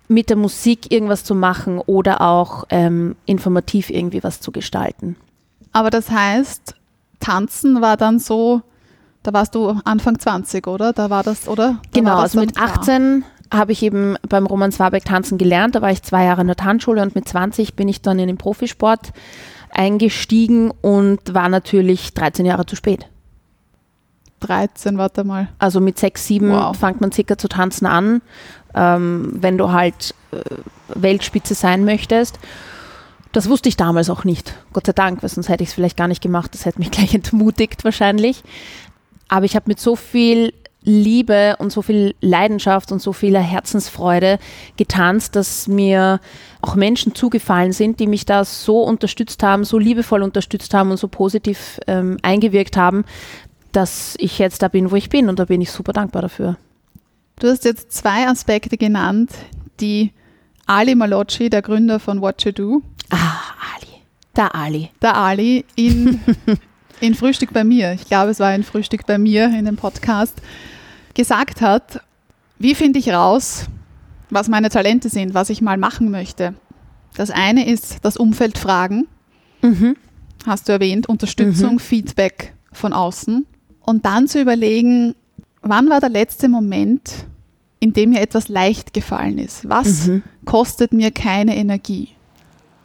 [0.07, 5.15] mit der Musik irgendwas zu machen oder auch ähm, informativ irgendwie was zu gestalten.
[5.73, 6.75] Aber das heißt,
[7.19, 8.61] tanzen war dann so,
[9.23, 10.93] da warst du Anfang 20, oder?
[10.93, 11.79] Da war das, oder?
[11.83, 12.69] Da Genau, das also mit klar.
[12.79, 15.75] 18 habe ich eben beim Roman Swarbeck tanzen gelernt.
[15.75, 18.27] Da war ich zwei Jahre in der Tanzschule und mit 20 bin ich dann in
[18.27, 19.11] den Profisport
[19.71, 23.07] eingestiegen und war natürlich 13 Jahre zu spät.
[24.41, 25.49] 13, warte mal.
[25.59, 26.77] Also mit 6, 7 Wow.
[26.77, 28.21] fängt man circa zu tanzen an,
[28.77, 30.37] ähm, wenn du halt äh,
[30.87, 32.39] Weltspitze sein möchtest.
[33.33, 35.97] Das wusste ich damals auch nicht, Gott sei Dank, weil sonst hätte ich es vielleicht
[35.97, 36.53] gar nicht gemacht.
[36.53, 38.43] Das hätte mich gleich entmutigt wahrscheinlich.
[39.27, 44.39] Aber ich habe mit so viel Liebe und so viel Leidenschaft und so vieler Herzensfreude
[44.77, 46.21] getanzt, dass mir
[46.61, 50.97] auch Menschen zugefallen sind, die mich da so unterstützt haben, so liebevoll unterstützt haben und
[50.97, 53.03] so positiv ähm, eingewirkt haben,
[53.73, 55.27] dass ich jetzt da bin, wo ich bin.
[55.27, 56.55] Und da bin ich super dankbar dafür.
[57.39, 59.31] Du hast jetzt zwei Aspekte genannt,
[59.79, 60.11] die
[60.65, 63.39] Ali Malocci, der Gründer von What You Do, Ah,
[63.75, 64.01] Ali.
[64.35, 64.89] Der Ali.
[65.01, 66.19] der Ali, in,
[66.99, 70.33] in Frühstück bei mir, ich glaube, es war ein Frühstück bei mir in dem Podcast,
[71.13, 72.01] gesagt hat,
[72.59, 73.67] wie finde ich raus,
[74.29, 76.53] was meine Talente sind, was ich mal machen möchte.
[77.15, 79.07] Das eine ist das Umfeld fragen,
[79.61, 79.95] Mhm.
[80.45, 83.45] hast du erwähnt, Unterstützung, Feedback von außen.
[83.81, 85.15] Und dann zu überlegen,
[85.69, 87.25] wann war der letzte Moment,
[87.79, 89.67] in dem mir etwas leicht gefallen ist?
[89.69, 90.23] Was Mhm.
[90.45, 92.09] kostet mir keine Energie?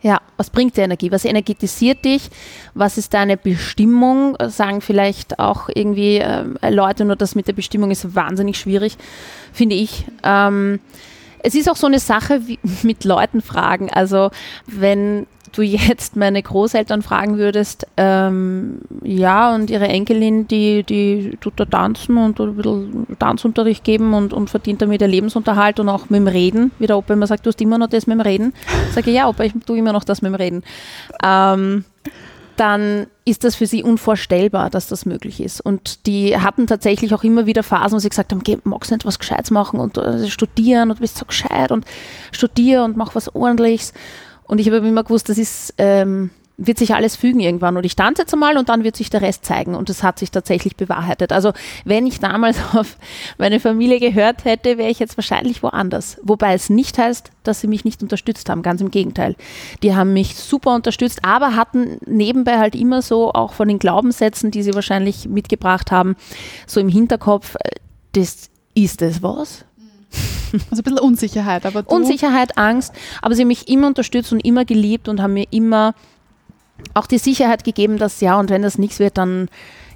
[0.02, 1.12] Ja, was bringt dir Energie?
[1.12, 2.28] Was energetisiert dich?
[2.74, 4.36] Was ist deine Bestimmung?
[4.48, 8.96] Sagen vielleicht auch irgendwie ähm, Leute, nur das mit der Bestimmung ist wahnsinnig schwierig,
[9.52, 10.04] finde ich.
[10.24, 10.80] Ähm,
[11.44, 13.90] es ist auch so eine Sache wie mit Leuten fragen.
[13.90, 14.30] Also
[14.66, 21.54] wenn du jetzt meine Großeltern fragen würdest, ähm, ja, und ihre Enkelin, die, die tut
[21.56, 26.10] da tanzen und ein bisschen Tanzunterricht geben und, und verdient damit ihr Lebensunterhalt und auch
[26.10, 28.22] mit dem Reden, wie der Opa immer sagt, du hast immer noch das mit dem
[28.22, 28.54] Reden.
[28.92, 30.62] Sage ich, ja, Opa, ich tue immer noch das mit dem Reden.
[31.22, 31.84] Ähm,
[32.56, 35.60] dann ist das für sie unvorstellbar, dass das möglich ist.
[35.60, 39.06] Und die hatten tatsächlich auch immer wieder Phasen, wo sie gesagt haben, magst du nicht
[39.06, 41.84] was Gescheites machen und äh, studieren und bist so gescheit und
[42.30, 43.92] studier und mach was ordentliches.
[44.52, 47.78] Und ich habe immer gewusst, das ist, ähm, wird sich alles fügen irgendwann.
[47.78, 49.74] Und ich tanze jetzt einmal und dann wird sich der Rest zeigen.
[49.74, 51.32] Und das hat sich tatsächlich bewahrheitet.
[51.32, 51.54] Also
[51.86, 52.98] wenn ich damals auf
[53.38, 56.18] meine Familie gehört hätte, wäre ich jetzt wahrscheinlich woanders.
[56.22, 58.60] Wobei es nicht heißt, dass sie mich nicht unterstützt haben.
[58.60, 59.36] Ganz im Gegenteil.
[59.82, 64.50] Die haben mich super unterstützt, aber hatten nebenbei halt immer so, auch von den Glaubenssätzen,
[64.50, 66.14] die sie wahrscheinlich mitgebracht haben,
[66.66, 67.70] so im Hinterkopf, äh,
[68.12, 69.64] das ist es was?
[70.70, 74.40] Also ein bisschen Unsicherheit, aber du, Unsicherheit, Angst, aber sie haben mich immer unterstützt und
[74.40, 75.94] immer geliebt und haben mir immer
[76.94, 79.48] auch die Sicherheit gegeben, dass ja, und wenn das nichts wird, dann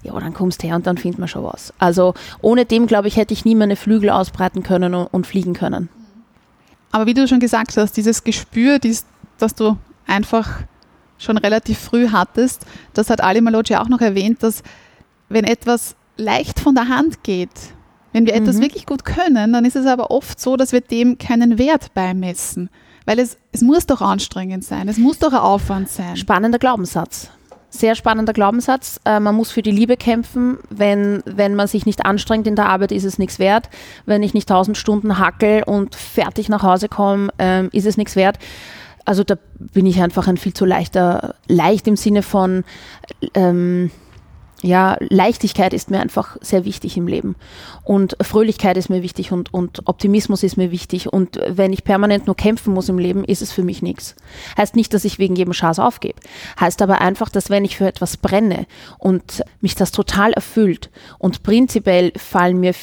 [0.03, 1.75] ja, dann kommst her und dann findet man schon was.
[1.79, 5.53] Also ohne dem, glaube ich, hätte ich nie meine Flügel ausbreiten können und, und fliegen
[5.53, 5.89] können.
[6.93, 9.05] aber wie du schon gesagt hast, dieses Gespür, dies,
[9.39, 9.77] das du
[10.07, 10.61] einfach
[11.19, 14.63] schon relativ früh hattest, das hat Ali Malocci auch noch erwähnt, dass
[15.29, 17.51] wenn etwas leicht von der Hand geht,
[18.17, 18.63] wenn wir etwas Mhm.
[18.63, 22.71] wirklich gut können, dann ist es aber oft so, dass wir dem keinen Wert beimessen,
[23.05, 26.17] Weil es, es muss doch anstrengend sein, es muss doch ein Aufwand sein.
[26.17, 27.29] Spannender Glaubenssatz.
[27.69, 28.99] Sehr spannender Glaubenssatz.
[29.05, 30.57] Äh, man muss für die Liebe kämpfen.
[30.71, 33.69] Wenn, wenn man sich nicht anstrengt in der Arbeit, ist es nichts wert.
[34.07, 38.17] Wenn ich nicht tausend Stunden hackel und fertig nach Hause komme, ähm, ist es nichts
[38.17, 38.39] wert.
[39.05, 42.65] Also da bin ich einfach ein viel zu leichter, leicht im Sinne von,
[43.35, 43.91] ähm,
[44.63, 47.37] ja, Leichtigkeit ist mir einfach sehr wichtig im Leben.
[47.85, 51.13] Und Fröhlichkeit ist mir wichtig und, und Optimismus ist mir wichtig.
[51.13, 54.17] Und wenn ich permanent nur kämpfen muss im Leben, ist es für mich nichts.
[54.57, 56.19] Heißt nicht, dass ich wegen jedem Schaß aufgebe.
[56.59, 58.67] Heißt aber einfach, dass wenn ich für etwas brenne
[58.99, 62.75] und mich das total erfüllt und prinzipiell fallen mir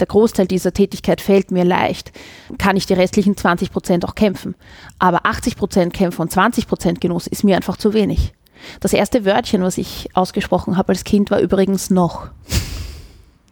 [0.00, 2.10] der Großteil dieser Tätigkeit fällt mir leicht,
[2.58, 4.56] kann ich die restlichen 20 Prozent auch kämpfen.
[4.98, 8.32] Aber 80 Prozent Kämpfen und 20 Prozent Genuss ist mir einfach zu wenig.
[8.80, 12.28] Das erste Wörtchen, was ich ausgesprochen habe als Kind, war übrigens noch.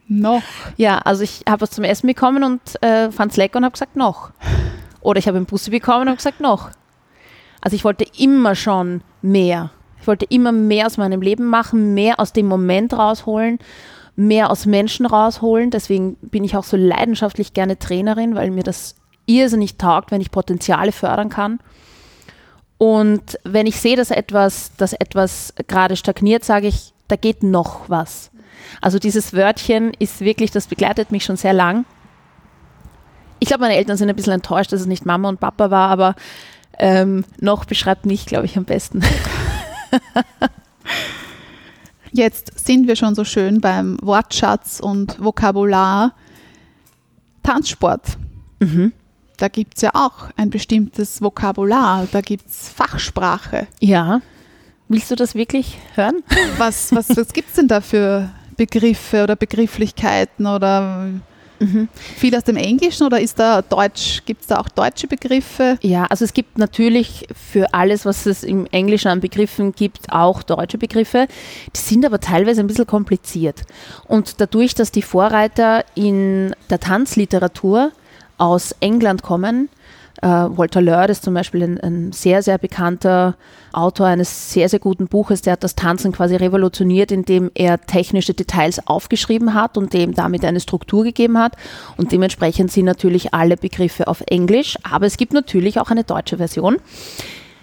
[0.09, 0.43] Noch.
[0.77, 3.73] Ja, also ich habe was zum Essen bekommen und äh, fand es lecker und habe
[3.73, 4.31] gesagt noch.
[5.01, 6.71] Oder ich habe einen Bussi bekommen und habe gesagt noch.
[7.61, 9.71] Also ich wollte immer schon mehr.
[10.01, 13.61] Ich wollte immer mehr aus meinem Leben machen, mehr aus dem Moment rausholen,
[14.17, 15.71] mehr aus Menschen rausholen.
[15.71, 18.97] Deswegen bin ich auch so leidenschaftlich gerne Trainerin, weil mir das
[19.27, 21.61] irrsinnig taugt, wenn ich Potenziale fördern kann.
[22.83, 27.89] Und wenn ich sehe, dass etwas, dass etwas gerade stagniert, sage ich, da geht noch
[27.89, 28.33] was.
[28.81, 31.85] Also dieses Wörtchen ist wirklich, das begleitet mich schon sehr lang.
[33.39, 35.91] Ich glaube, meine Eltern sind ein bisschen enttäuscht, dass es nicht Mama und Papa war,
[35.91, 36.17] aber
[36.77, 39.05] ähm, noch beschreibt mich, glaube ich, am besten.
[42.11, 46.17] Jetzt sind wir schon so schön beim Wortschatz und Vokabular.
[47.45, 48.19] Tanzsport.
[48.59, 48.93] Mhm.
[49.37, 53.67] Da gibt es ja auch ein bestimmtes Vokabular, da gibt es Fachsprache.
[53.81, 54.21] Ja.
[54.89, 56.23] Willst du das wirklich hören?
[56.59, 61.09] Was, was, was gibt es denn da für Begriffe oder Begrifflichkeiten oder
[61.63, 61.89] Mhm.
[61.95, 65.79] viel aus dem Englischen oder ist da Deutsch, gibt es da auch deutsche Begriffe?
[65.83, 70.43] Ja, also es gibt natürlich für alles, was es im Englischen an Begriffen gibt, auch
[70.43, 71.29] deutsche Begriffe.
[71.75, 73.63] Die sind aber teilweise ein bisschen kompliziert.
[74.09, 77.93] Und dadurch, dass die Vorreiter in der Tanzliteratur
[78.43, 79.69] aus England kommen,
[80.21, 83.35] äh, Walter Lörd ist zum Beispiel ein, ein, sehr, sehr bekannter
[83.73, 85.43] Autor eines sehr, sehr guten Buches.
[85.43, 90.45] Der hat das Tanzen quasi revolutioniert, indem er technische Details aufgeschrieben hat und dem damit
[90.45, 91.57] eine Struktur gegeben hat.
[91.97, 96.37] Und dementsprechend sind natürlich alle Begriffe auf Englisch, aber es gibt natürlich auch eine deutsche
[96.37, 96.79] Version.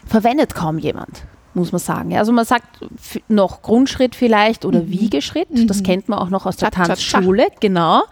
[0.05, 1.23] Verwendet kaum jemand
[1.55, 2.15] muss man sagen.
[2.15, 2.79] Also man sagt
[3.27, 4.91] noch Grundschritt vielleicht oder mhm.
[4.91, 5.67] Wiegeschritt, mhm.
[5.67, 8.03] das kennt man auch noch aus der Tanzschule, genau.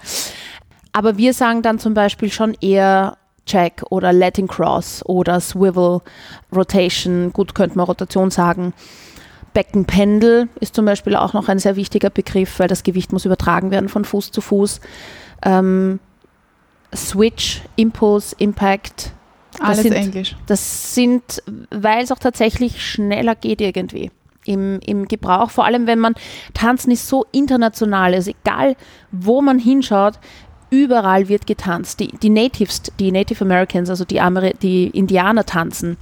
[0.98, 6.02] Aber wir sagen dann zum Beispiel schon eher Check oder Letting Cross oder Swivel
[6.52, 7.32] Rotation.
[7.34, 8.74] Gut, könnte man Rotation sagen.
[9.54, 13.70] Beckenpendel ist zum Beispiel auch noch ein sehr wichtiger Begriff, weil das Gewicht muss übertragen
[13.70, 14.82] werden von Fuß zu Fuß.
[15.44, 16.00] Ähm,
[16.96, 19.12] Switch, Impulse, Impact.
[19.60, 20.36] Alles sind, Englisch.
[20.48, 24.10] Das sind, weil es auch tatsächlich schneller geht irgendwie
[24.48, 25.52] im, im Gebrauch.
[25.52, 26.16] Vor allem, wenn man
[26.56, 28.76] Tanzen ist so international ist, egal
[29.12, 30.20] wo man hinschaut,
[30.70, 32.00] überall wird getanzt.
[32.00, 35.98] Die, die Natives, die Native Americans, also die, Ameri die Indianer tanzen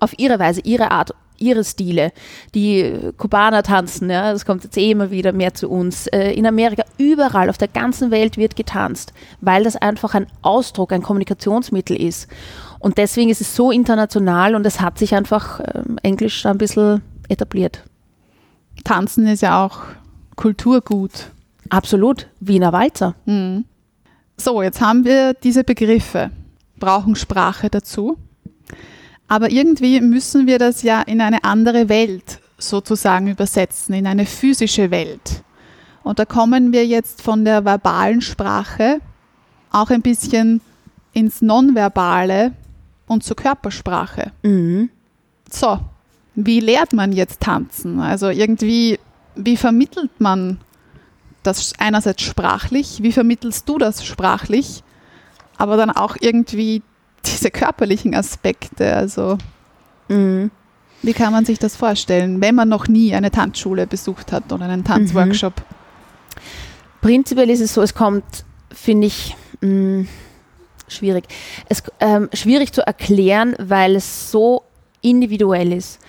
[0.00, 2.12] auf ihre Weise, ihre Art, ihre Stile.
[2.54, 6.06] Die Kubaner tanzen, ja, das kommt jetzt eh immer wieder mehr zu uns.
[6.08, 10.92] Äh, in Amerika, überall auf der ganzen Welt wird getanzt, weil das einfach ein Ausdruck,
[10.92, 12.28] ein Kommunikationsmittel ist.
[12.78, 17.02] Und deswegen ist es so international und es hat sich einfach äh, Englisch ein bisschen
[17.28, 17.82] etabliert.
[18.84, 19.80] Tanzen ist ja auch
[20.36, 21.30] Kulturgut.
[21.70, 23.14] Absolut, Wiener Walzer.
[23.24, 23.64] Mhm.
[24.36, 26.30] So, jetzt haben wir diese Begriffe,
[26.78, 28.18] brauchen Sprache dazu.
[29.28, 34.90] Aber irgendwie müssen wir das ja in eine andere Welt sozusagen übersetzen, in eine physische
[34.90, 35.42] Welt.
[36.02, 39.00] Und da kommen wir jetzt von der verbalen Sprache
[39.72, 40.60] auch ein bisschen
[41.12, 42.52] ins Nonverbale
[43.06, 44.32] und zur Körpersprache.
[44.42, 44.90] Mhm.
[45.50, 45.78] So,
[46.34, 47.98] wie lehrt man jetzt tanzen?
[47.98, 48.98] Also irgendwie,
[49.34, 50.58] wie vermittelt man
[51.46, 54.82] das einerseits sprachlich, wie vermittelst du das sprachlich,
[55.56, 56.82] aber dann auch irgendwie
[57.24, 58.94] diese körperlichen Aspekte.
[58.94, 59.38] Also
[60.08, 60.50] mhm.
[61.02, 64.66] wie kann man sich das vorstellen, wenn man noch nie eine Tanzschule besucht hat oder
[64.66, 65.54] einen Tanzworkshop?
[65.56, 65.76] Mhm.
[67.00, 68.24] Prinzipiell ist es so, es kommt,
[68.72, 70.08] finde ich, mh, mm,
[70.88, 71.24] schwierig.
[71.68, 74.62] Es ähm, schwierig zu erklären, weil es so
[75.02, 76.00] individuell ist.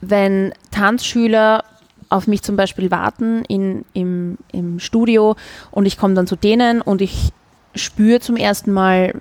[0.00, 1.64] Wenn Tanzschüler
[2.08, 5.36] auf mich zum Beispiel warten in, im, im Studio
[5.70, 7.30] und ich komme dann zu denen und ich
[7.74, 9.14] spüre zum ersten Mal,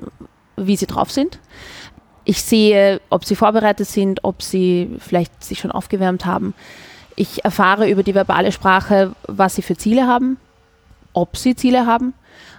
[0.56, 1.40] wie sie drauf sind.
[2.24, 6.54] Ich sehe, ob sie vorbereitet sind, ob sie vielleicht sich schon aufgewärmt haben.
[7.16, 10.38] Ich erfahre über die verbale Sprache, was sie für Ziele haben,
[11.14, 12.14] ob sie Ziele haben,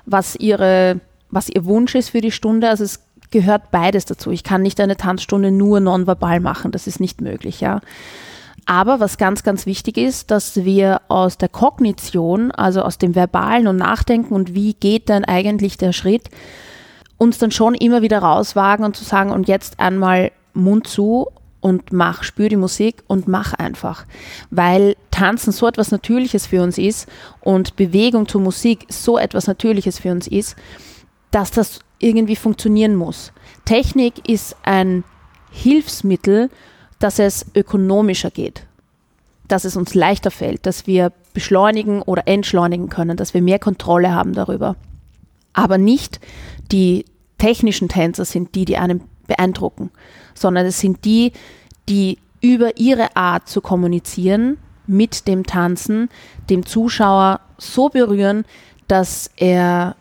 [0.06, 2.68] was, ihre, was ihr Wunsch ist für die Stunde.
[2.68, 4.30] Also es gehört beides dazu.
[4.30, 7.80] Ich kann nicht eine Tanzstunde nur nonverbal machen, das ist nicht möglich, ja.
[8.70, 13.66] Aber was ganz, ganz wichtig ist, dass wir aus der Kognition, also aus dem Verbalen
[13.66, 16.28] und Nachdenken und wie geht denn eigentlich der Schritt,
[17.16, 21.28] uns dann schon immer wieder rauswagen und zu sagen, und jetzt einmal Mund zu
[21.62, 24.04] und mach, spür die Musik und mach einfach.
[24.50, 27.08] Weil Tanzen so etwas Natürliches für uns ist
[27.40, 30.56] und Bewegung zur Musik so etwas Natürliches für uns ist,
[31.30, 33.32] dass das irgendwie funktionieren muss.
[33.64, 35.04] Technik ist ein
[35.50, 36.50] Hilfsmittel,
[36.98, 38.66] dass es ökonomischer geht,
[39.46, 44.12] dass es uns leichter fällt, dass wir beschleunigen oder entschleunigen können, dass wir mehr Kontrolle
[44.12, 44.76] haben darüber.
[45.52, 46.20] Aber nicht
[46.70, 47.04] die
[47.38, 49.90] technischen Tänzer sind die, die einen beeindrucken,
[50.34, 51.32] sondern es sind die,
[51.88, 56.08] die über ihre Art zu kommunizieren mit dem Tanzen
[56.50, 58.44] dem Zuschauer so berühren,
[58.86, 59.96] dass er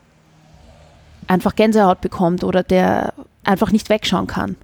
[1.27, 4.55] einfach Gänsehaut bekommt oder der einfach nicht wegschauen kann.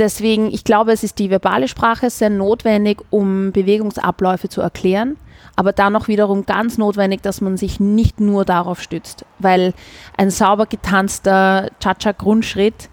[0.00, 5.18] Deswegen, ich glaube, es ist die verbale Sprache sehr notwendig, um Bewegungsabläufe zu erklären,
[5.56, 9.74] aber dann auch wiederum ganz notwendig, dass man sich nicht nur darauf stützt, weil
[10.16, 12.88] ein sauber getanzter Cha-Cha-Grundschritt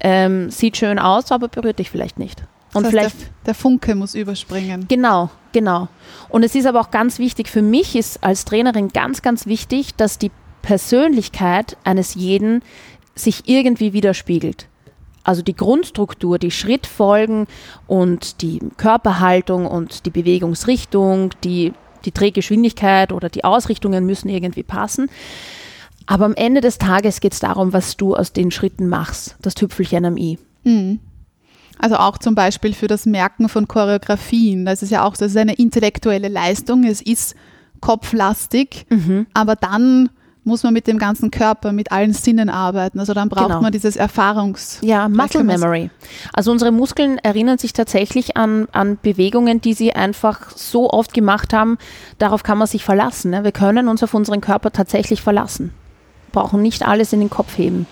[0.00, 2.42] ähm, sieht schön aus, aber berührt dich vielleicht nicht.
[2.74, 4.84] Und das heißt, vielleicht der, der, Funke muss überspringen.
[4.86, 5.88] Genau, genau.
[6.28, 9.94] Und es ist aber auch ganz wichtig, für mich ist als Trainerin ganz, ganz wichtig,
[9.94, 12.60] dass die Persönlichkeit eines jeden
[13.14, 14.68] sich irgendwie widerspiegelt.
[15.22, 17.46] Also die Grundstruktur, die Schrittfolgen
[17.86, 21.72] und die Körperhaltung und die Bewegungsrichtung, die,
[22.04, 25.10] die Drehgeschwindigkeit oder die Ausrichtungen müssen irgendwie passen.
[26.06, 29.54] Aber am Ende des Tages geht es darum, was du aus den Schritten machst, das
[29.54, 30.38] Tüpfelchen am i.
[30.64, 31.00] Mhm.
[31.78, 34.66] Also auch zum Beispiel für das Merken von Choreografien.
[34.66, 36.84] Das ist ja auch so, das ist eine intellektuelle Leistung.
[36.84, 37.34] Es ist
[37.80, 39.26] kopflastig, mhm.
[39.32, 40.10] aber dann
[40.44, 42.98] muss man mit dem ganzen Körper, mit allen Sinnen arbeiten.
[42.98, 43.60] Also dann braucht genau.
[43.60, 44.78] man dieses Erfahrungs...
[44.82, 45.90] Ja, Muscle Memory.
[46.32, 51.52] Also unsere Muskeln erinnern sich tatsächlich an, an Bewegungen, die sie einfach so oft gemacht
[51.52, 51.78] haben.
[52.18, 53.32] Darauf kann man sich verlassen.
[53.32, 53.44] Ne?
[53.44, 55.72] Wir können uns auf unseren Körper tatsächlich verlassen.
[56.32, 57.86] Brauchen nicht alles in den Kopf heben.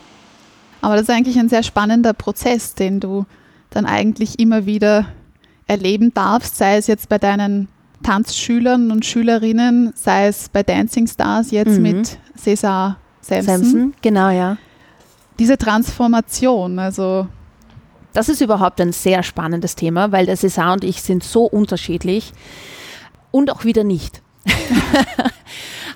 [0.81, 3.27] Aber das ist eigentlich ein sehr spannender Prozess, den du
[3.71, 5.07] dann eigentlich immer wieder
[5.67, 7.69] erleben darfst, sei es jetzt bei deinen
[8.03, 11.83] Tanzschülern und Schülerinnen, sei es bei Dancing Stars, jetzt mhm.
[11.83, 13.57] mit Cesar Sampson.
[13.57, 13.95] Sampson.
[14.03, 14.57] Genau, ja.
[15.39, 17.29] Diese Transformation, also.
[18.15, 22.33] Das ist überhaupt ein sehr spannendes Thema, weil der Cesar und ich sind so unterschiedlich
[23.31, 24.23] und auch wieder nicht.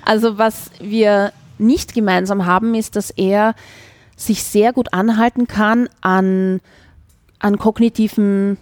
[0.05, 3.55] also was wir nicht gemeinsam haben, ist, dass er
[4.15, 6.61] sich sehr gut anhalten kann an,
[7.39, 8.57] an kognitiven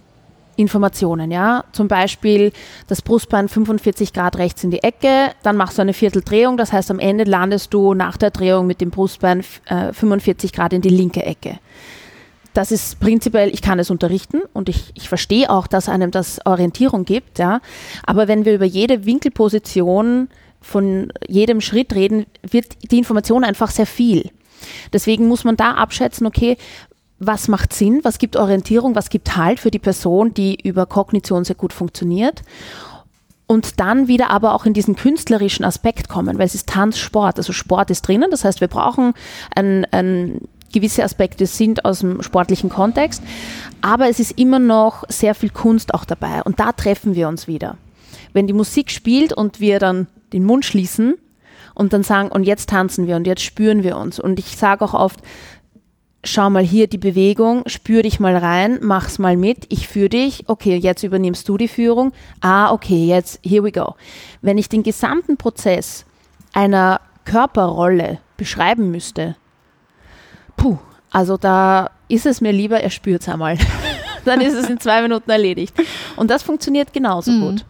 [0.62, 1.64] Informationen, ja.
[1.72, 2.52] Zum Beispiel
[2.86, 6.90] das Brustbein 45 Grad rechts in die Ecke, dann machst du eine Vierteldrehung, das heißt
[6.90, 10.88] am Ende landest du nach der Drehung mit dem Brustbein äh, 45 Grad in die
[10.88, 11.58] linke Ecke.
[12.54, 16.44] Das ist prinzipiell, ich kann es unterrichten und ich, ich verstehe auch, dass einem das
[16.44, 17.60] Orientierung gibt, ja.
[18.04, 20.28] Aber wenn wir über jede Winkelposition
[20.60, 24.30] von jedem Schritt reden, wird die Information einfach sehr viel.
[24.92, 26.56] Deswegen muss man da abschätzen, okay,
[27.24, 31.44] was macht Sinn, was gibt Orientierung, was gibt Halt für die Person, die über Kognition
[31.44, 32.42] sehr gut funktioniert.
[33.46, 37.38] Und dann wieder aber auch in diesen künstlerischen Aspekt kommen, weil es ist Tanzsport.
[37.38, 39.14] Also Sport ist drinnen, das heißt, wir brauchen
[39.54, 40.40] ein, ein
[40.72, 43.22] gewisse Aspekte sind aus dem sportlichen Kontext,
[43.82, 47.46] aber es ist immer noch sehr viel Kunst auch dabei und da treffen wir uns
[47.46, 47.76] wieder.
[48.32, 51.14] Wenn die Musik spielt und wir dann den Mund schließen
[51.74, 54.18] und dann sagen, und jetzt tanzen wir und jetzt spüren wir uns.
[54.18, 55.20] Und ich sage auch oft,
[56.24, 60.48] schau mal hier die Bewegung, spür dich mal rein, mach's mal mit, ich führe dich,
[60.48, 63.94] okay, jetzt übernimmst du die Führung, ah, okay, jetzt, here we go.
[64.40, 66.04] Wenn ich den gesamten Prozess
[66.52, 69.36] einer Körperrolle beschreiben müsste,
[70.56, 70.78] puh,
[71.10, 73.58] also da ist es mir lieber, er spürt's einmal.
[74.24, 75.74] Dann ist es in zwei Minuten erledigt.
[76.14, 77.40] Und das funktioniert genauso mhm.
[77.40, 77.64] gut.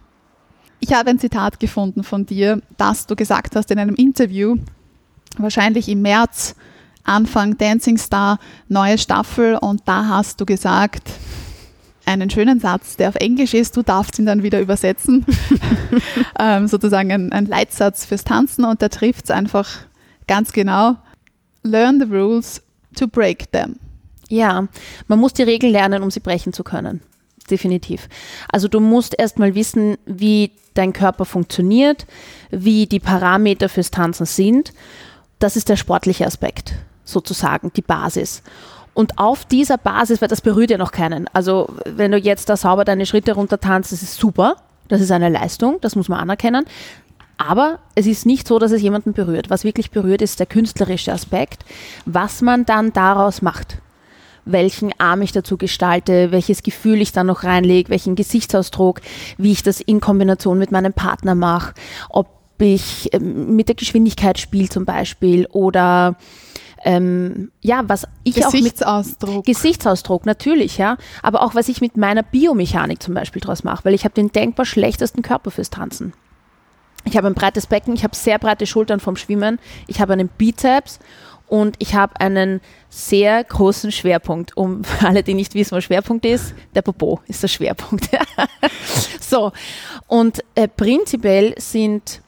[0.79, 4.57] Ich habe ein Zitat gefunden von dir, das du gesagt hast in einem Interview,
[5.37, 6.55] wahrscheinlich im März
[7.03, 11.09] Anfang Dancing Star, neue Staffel und da hast du gesagt,
[12.05, 15.25] einen schönen Satz, der auf Englisch ist, du darfst ihn dann wieder übersetzen,
[16.39, 19.69] ähm, sozusagen ein, ein Leitsatz fürs Tanzen und der trifft es einfach
[20.27, 20.95] ganz genau.
[21.63, 22.61] Learn the rules
[22.95, 23.77] to break them.
[24.29, 24.67] Ja,
[25.07, 27.01] man muss die Regeln lernen, um sie brechen zu können.
[27.49, 28.07] Definitiv.
[28.51, 32.05] Also du musst erstmal wissen, wie dein Körper funktioniert,
[32.49, 34.73] wie die Parameter fürs Tanzen sind.
[35.39, 36.73] Das ist der sportliche Aspekt
[37.03, 38.43] sozusagen die Basis.
[38.93, 41.27] Und auf dieser Basis, weil das berührt ja noch keinen.
[41.33, 44.57] Also wenn du jetzt da sauber deine Schritte runter tanzt, das ist super.
[44.87, 46.65] Das ist eine Leistung, das muss man anerkennen.
[47.37, 49.49] Aber es ist nicht so, dass es jemanden berührt.
[49.49, 51.65] Was wirklich berührt, ist der künstlerische Aspekt,
[52.05, 53.79] was man dann daraus macht.
[54.45, 59.01] Welchen Arm ich dazu gestalte, welches Gefühl ich dann noch reinlege, welchen Gesichtsausdruck,
[59.37, 61.73] wie ich das in Kombination mit meinem Partner mache,
[62.09, 62.27] ob
[62.59, 66.17] ich ähm, mit der Geschwindigkeit spiele zum Beispiel oder
[66.83, 69.45] ähm, ja, was ich auch mit Gesichtsausdruck.
[69.45, 70.97] Gesichtsausdruck, natürlich, ja.
[71.21, 74.31] Aber auch, was ich mit meiner Biomechanik zum Beispiel draus mache, weil ich habe den
[74.31, 76.13] denkbar schlechtesten Körper fürs Tanzen.
[77.05, 80.29] Ich habe ein breites Becken, ich habe sehr breite Schultern vom Schwimmen, ich habe einen
[80.29, 80.99] Bizeps
[81.47, 84.55] und ich habe einen sehr großen Schwerpunkt.
[84.57, 88.09] Um für alle, die nicht wissen, was Schwerpunkt ist, der Popo ist der Schwerpunkt.
[89.19, 89.51] so,
[90.07, 92.21] und äh, prinzipiell sind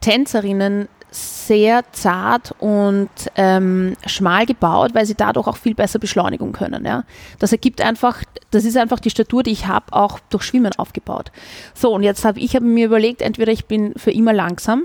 [0.00, 6.84] Tänzerinnen sehr zart und ähm, schmal gebaut, weil sie dadurch auch viel besser Beschleunigen können.
[6.84, 7.04] Ja.
[7.38, 11.30] Das ergibt einfach, das ist einfach die Statur, die ich habe, auch durch Schwimmen aufgebaut.
[11.74, 14.84] So, und jetzt habe ich hab mir überlegt, entweder ich bin für immer langsam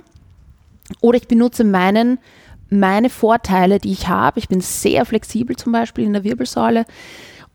[1.01, 2.19] oder ich benutze meinen,
[2.69, 4.39] meine Vorteile, die ich habe.
[4.39, 6.85] Ich bin sehr flexibel zum Beispiel in der Wirbelsäule,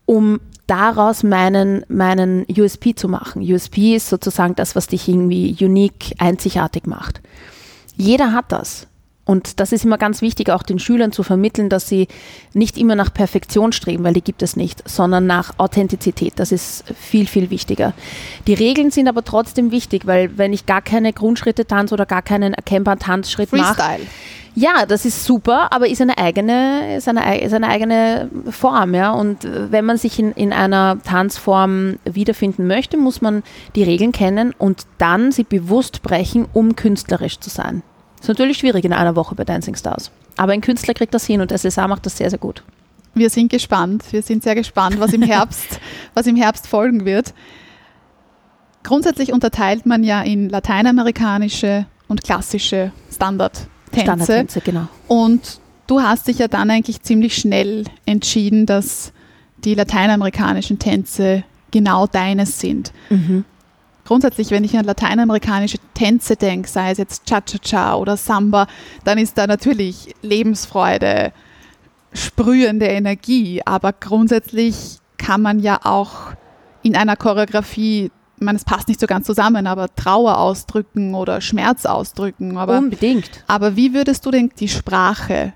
[0.05, 3.41] um daraus meinen, meinen USP zu machen.
[3.41, 7.21] USP ist sozusagen das, was dich irgendwie unique, einzigartig macht.
[7.97, 8.87] Jeder hat das.
[9.27, 12.07] Und das ist immer ganz wichtig, auch den Schülern zu vermitteln, dass sie
[12.53, 16.33] nicht immer nach Perfektion streben, weil die gibt es nicht, sondern nach Authentizität.
[16.37, 17.93] Das ist viel, viel wichtiger.
[18.47, 22.21] Die Regeln sind aber trotzdem wichtig, weil wenn ich gar keine Grundschritte tanze oder gar
[22.21, 23.99] keinen erkennbaren Tanzschritt mache,
[24.55, 29.11] ja, das ist super, aber ist eine eigene, ist eine, ist eine eigene Form, ja.
[29.11, 33.43] Und wenn man sich in, in einer Tanzform wiederfinden möchte, muss man
[33.75, 37.83] die Regeln kennen und dann sie bewusst brechen, um künstlerisch zu sein.
[38.27, 40.11] Ist natürlich schwierig in einer Woche bei Dancing Stars.
[40.35, 42.61] Aber ein Künstler kriegt das hin und SSA macht das sehr, sehr gut.
[43.13, 44.03] Wir sind gespannt.
[44.11, 45.79] Wir sind sehr gespannt, was im Herbst,
[46.13, 47.33] was im Herbst folgen wird.
[48.83, 54.01] Grundsätzlich unterteilt man ja in lateinamerikanische und klassische Standardtänze.
[54.01, 54.89] Standardtänze, genau.
[55.07, 59.13] Und du hast dich ja dann eigentlich ziemlich schnell entschieden, dass
[59.63, 62.91] die lateinamerikanischen Tänze genau deines sind.
[63.09, 63.45] Mhm.
[64.07, 68.65] Grundsätzlich, wenn ich an lateinamerikanische Tänze denke, sei es jetzt Cha-Cha-Cha oder Samba,
[69.03, 71.33] dann ist da natürlich Lebensfreude,
[72.13, 73.61] sprühende Energie.
[73.65, 76.31] Aber grundsätzlich kann man ja auch
[76.83, 78.05] in einer Choreografie,
[78.37, 82.57] ich meine, es passt nicht so ganz zusammen, aber Trauer ausdrücken oder Schmerz ausdrücken.
[82.57, 83.43] Aber, Unbedingt.
[83.47, 85.51] aber wie würdest du denn die Sprache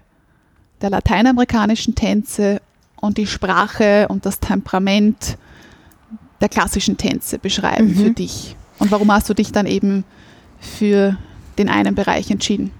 [0.81, 2.61] der lateinamerikanischen Tänze
[2.97, 5.37] und die Sprache und das Temperament
[6.41, 7.95] der klassischen Tänze beschreiben Mhm.
[7.95, 8.55] für dich?
[8.79, 10.03] Und warum hast du dich dann eben
[10.59, 11.17] für
[11.57, 12.71] den einen Bereich entschieden?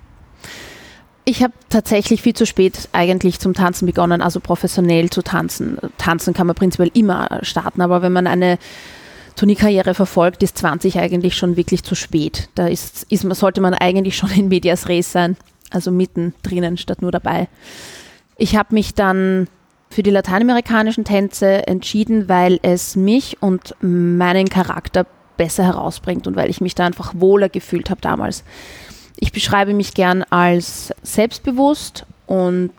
[1.24, 5.78] Ich habe tatsächlich viel zu spät eigentlich zum Tanzen begonnen, also professionell zu tanzen.
[5.99, 8.57] Tanzen kann man prinzipiell immer starten, aber wenn man eine
[9.36, 12.49] Turnierkarriere verfolgt, ist 20 eigentlich schon wirklich zu spät.
[12.55, 15.38] Da ist, ist sollte man eigentlich schon in Medias Res sein,
[15.70, 17.47] also mitten drinnen statt nur dabei.
[18.38, 19.47] Ich habe mich dann
[19.91, 25.05] für die lateinamerikanischen Tänze entschieden, weil es mich und meinen Charakter
[25.37, 28.43] besser herausbringt und weil ich mich da einfach wohler gefühlt habe damals.
[29.17, 32.71] Ich beschreibe mich gern als selbstbewusst und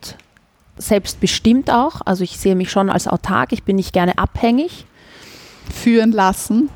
[0.79, 2.01] selbstbestimmt auch.
[2.05, 3.53] Also ich sehe mich schon als autark.
[3.53, 4.87] Ich bin nicht gerne abhängig.
[5.73, 6.71] Führen lassen.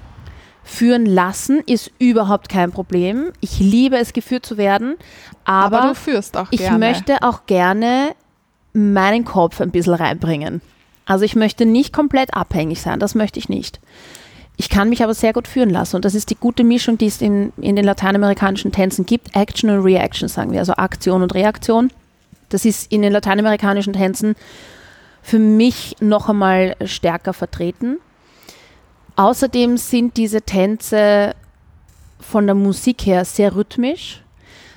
[0.63, 3.33] Führen lassen ist überhaupt kein Problem.
[3.41, 4.97] Ich liebe es, geführt zu werden.
[5.45, 6.79] Aber, Aber, du führst auch ich gerne.
[6.79, 8.15] möchte auch gerne
[8.77, 10.61] meinen Kopf ein bisschen reinbringen.
[11.07, 13.81] Also ich möchte nicht komplett abhängig sein, das möchte ich nicht.
[14.59, 17.07] Ich kann mich aber sehr gut führen lassen und das ist die gute Mischung, die
[17.07, 19.35] es in, in den lateinamerikanischen Tänzen gibt.
[19.37, 21.91] Action und Reaction sagen wir, also Aktion und Reaktion.
[22.49, 24.35] Das ist in den lateinamerikanischen Tänzen
[25.23, 27.99] für mich noch einmal stärker vertreten.
[29.17, 31.35] Außerdem sind diese Tänze
[32.21, 34.23] von der Musik her sehr rhythmisch,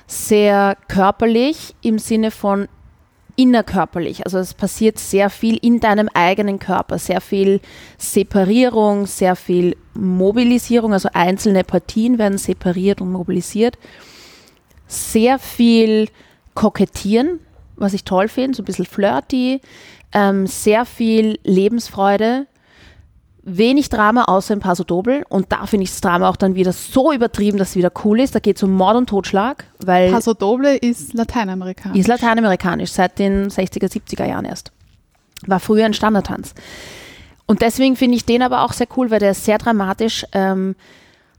[0.06, 2.68] sehr körperlich im Sinne von
[3.36, 4.24] innerkörperlich.
[4.24, 7.60] Also es passiert sehr viel in deinem eigenen Körper, sehr viel
[7.98, 13.78] Separierung, sehr viel Mobilisierung, also einzelne Partien werden separiert und mobilisiert.
[14.86, 16.08] Sehr viel
[16.54, 17.40] Kokettieren,
[17.76, 19.60] was ich toll finde, so ein bisschen flirty,
[20.12, 22.46] ähm, sehr viel Lebensfreude,
[23.42, 26.72] wenig Drama außer im Paso Doble und da finde ich das Drama auch dann wieder
[26.72, 28.34] so übertrieben, dass es wieder cool ist.
[28.34, 31.98] Da geht es um Mord und Totschlag, weil Paso Doble ist lateinamerikanisch.
[31.98, 34.72] ist lateinamerikanisch, seit den 60er, 70er Jahren erst.
[35.46, 36.54] War früher ein Standardtanz.
[37.46, 40.76] Und deswegen finde ich den aber auch sehr cool, weil der ist sehr dramatisch, ähm,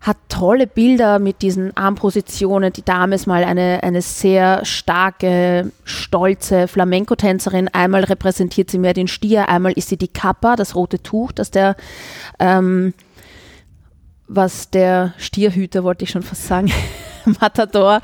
[0.01, 2.73] hat tolle Bilder mit diesen Armpositionen.
[2.73, 7.67] Die Dame ist mal eine, eine sehr starke, stolze Flamenco-Tänzerin.
[7.67, 11.51] Einmal repräsentiert sie mehr den Stier, einmal ist sie die Kappa, das rote Tuch, das
[11.51, 11.75] der,
[12.39, 12.95] ähm,
[14.27, 16.71] was der Stierhüter, wollte ich schon fast sagen,
[17.39, 18.01] Matador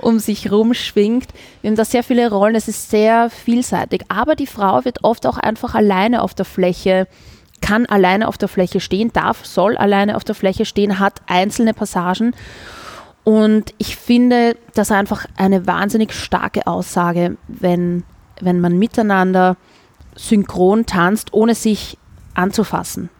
[0.00, 1.28] um sich rumschwingt.
[1.62, 4.02] Wir haben da sehr viele Rollen, es ist sehr vielseitig.
[4.08, 7.08] Aber die Frau wird oft auch einfach alleine auf der Fläche,
[7.60, 11.74] kann alleine auf der Fläche stehen, darf, soll alleine auf der Fläche stehen, hat einzelne
[11.74, 12.34] Passagen.
[13.24, 18.04] Und ich finde das einfach eine wahnsinnig starke Aussage, wenn,
[18.40, 19.56] wenn man miteinander
[20.16, 21.98] synchron tanzt, ohne sich
[22.34, 23.10] anzufassen.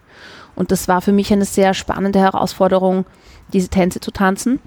[0.54, 3.04] Und das war für mich eine sehr spannende Herausforderung,
[3.52, 4.60] diese Tänze zu tanzen.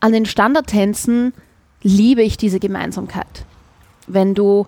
[0.00, 1.32] An den Standardtänzen
[1.82, 3.44] liebe ich diese Gemeinsamkeit.
[4.06, 4.66] Wenn du,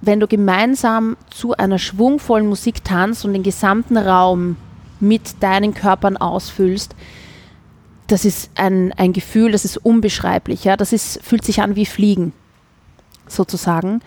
[0.00, 4.56] wenn du gemeinsam zu einer schwungvollen Musik tanzt und den gesamten Raum
[5.00, 6.94] mit deinen Körpern ausfüllst,
[8.06, 10.64] das ist ein, ein Gefühl, das ist unbeschreiblich.
[10.64, 10.76] Ja?
[10.76, 12.32] Das ist, fühlt sich an wie Fliegen,
[13.26, 14.00] sozusagen.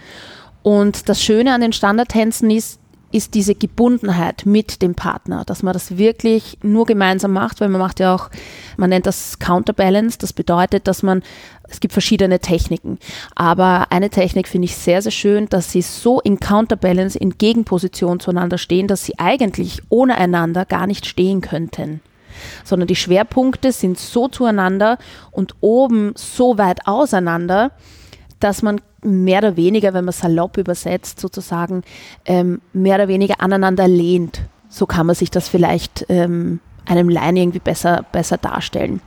[0.64, 2.79] Und das Schöne an den Standardtänzen ist,
[3.12, 7.82] ist diese Gebundenheit mit dem Partner, dass man das wirklich nur gemeinsam macht, weil man
[7.82, 8.30] macht ja auch,
[8.78, 11.24] man nennt das Counterbalance, das bedeutet, dass man,
[11.68, 12.99] es gibt verschiedene Techniken,
[13.36, 18.20] aber eine Technik finde ich sehr, sehr schön, dass sie so in Counterbalance, in Gegenposition
[18.20, 22.01] zueinander stehen, dass sie eigentlich ohne einander gar nicht stehen könnten.
[22.64, 24.97] Sondern die Schwerpunkte sind so zueinander
[25.32, 27.72] und oben so weit auseinander,
[28.40, 31.84] dass man mehr oder weniger, wenn man salopp übersetzt, sozusagen
[32.26, 34.42] ähm, mehr oder weniger aneinander lehnt.
[34.70, 39.02] So kann man sich das vielleicht ähm, einem Laien irgendwie besser, besser darstellen.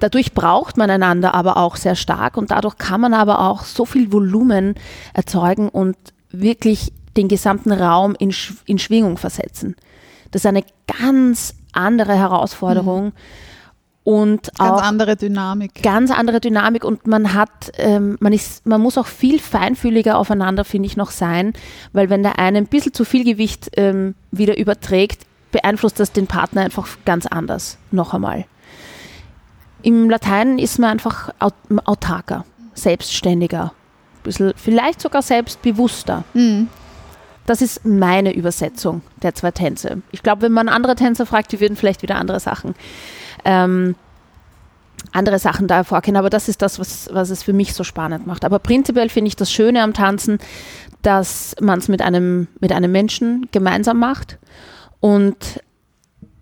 [0.00, 3.84] Dadurch braucht man einander aber auch sehr stark und dadurch kann man aber auch so
[3.84, 4.74] viel Volumen
[5.12, 5.96] erzeugen und
[6.30, 8.34] wirklich den gesamten Raum in,
[8.66, 9.76] in Schwingung versetzen.
[10.32, 13.06] Das ist eine ganz andere Herausforderung.
[13.06, 13.12] Mhm
[14.04, 15.82] und ganz andere Dynamik.
[15.82, 20.64] Ganz andere Dynamik und man hat, ähm, man ist, man muss auch viel feinfühliger aufeinander,
[20.66, 21.54] finde ich, noch sein,
[21.94, 26.26] weil wenn der eine ein bisschen zu viel Gewicht ähm, wieder überträgt, beeinflusst das den
[26.26, 28.44] Partner einfach ganz anders, noch einmal.
[29.82, 31.30] Im Latein ist man einfach
[31.84, 32.44] autarker,
[32.74, 33.72] selbstständiger,
[34.22, 36.24] bisschen, vielleicht sogar selbstbewusster.
[36.34, 36.68] Mhm.
[37.46, 40.02] Das ist meine Übersetzung der zwei Tänze.
[40.10, 42.74] Ich glaube, wenn man andere Tänzer fragt, die würden vielleicht wieder andere Sachen
[43.44, 43.94] ähm,
[45.12, 46.16] andere Sachen da hervorgehen.
[46.16, 48.44] Aber das ist das, was, was es für mich so spannend macht.
[48.44, 50.38] Aber prinzipiell finde ich das Schöne am Tanzen,
[51.02, 54.38] dass man es mit einem, mit einem Menschen gemeinsam macht.
[55.00, 55.60] Und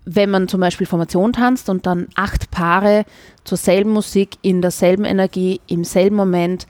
[0.04, 3.04] wenn man zum Beispiel Formation tanzt und dann acht Paare
[3.44, 6.66] zur selben Musik, in derselben Energie, im selben Moment,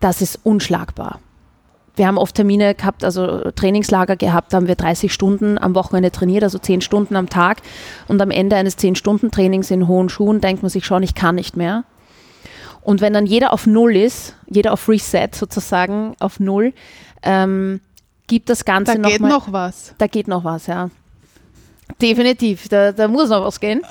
[0.00, 1.20] das ist unschlagbar
[1.94, 6.10] wir haben oft Termine gehabt, also Trainingslager gehabt, da haben wir 30 Stunden am Wochenende
[6.10, 7.58] trainiert, also 10 Stunden am Tag.
[8.08, 11.56] Und am Ende eines 10-Stunden-Trainings in hohen Schuhen denkt man sich schon, ich kann nicht
[11.56, 11.84] mehr.
[12.80, 16.72] Und wenn dann jeder auf Null ist, jeder auf Reset sozusagen, auf Null,
[17.22, 17.80] ähm,
[18.26, 19.02] gibt das Ganze noch.
[19.02, 19.94] Da geht mal, noch was.
[19.98, 20.90] Da geht noch was, ja.
[22.00, 23.82] Definitiv, da, da muss noch was gehen.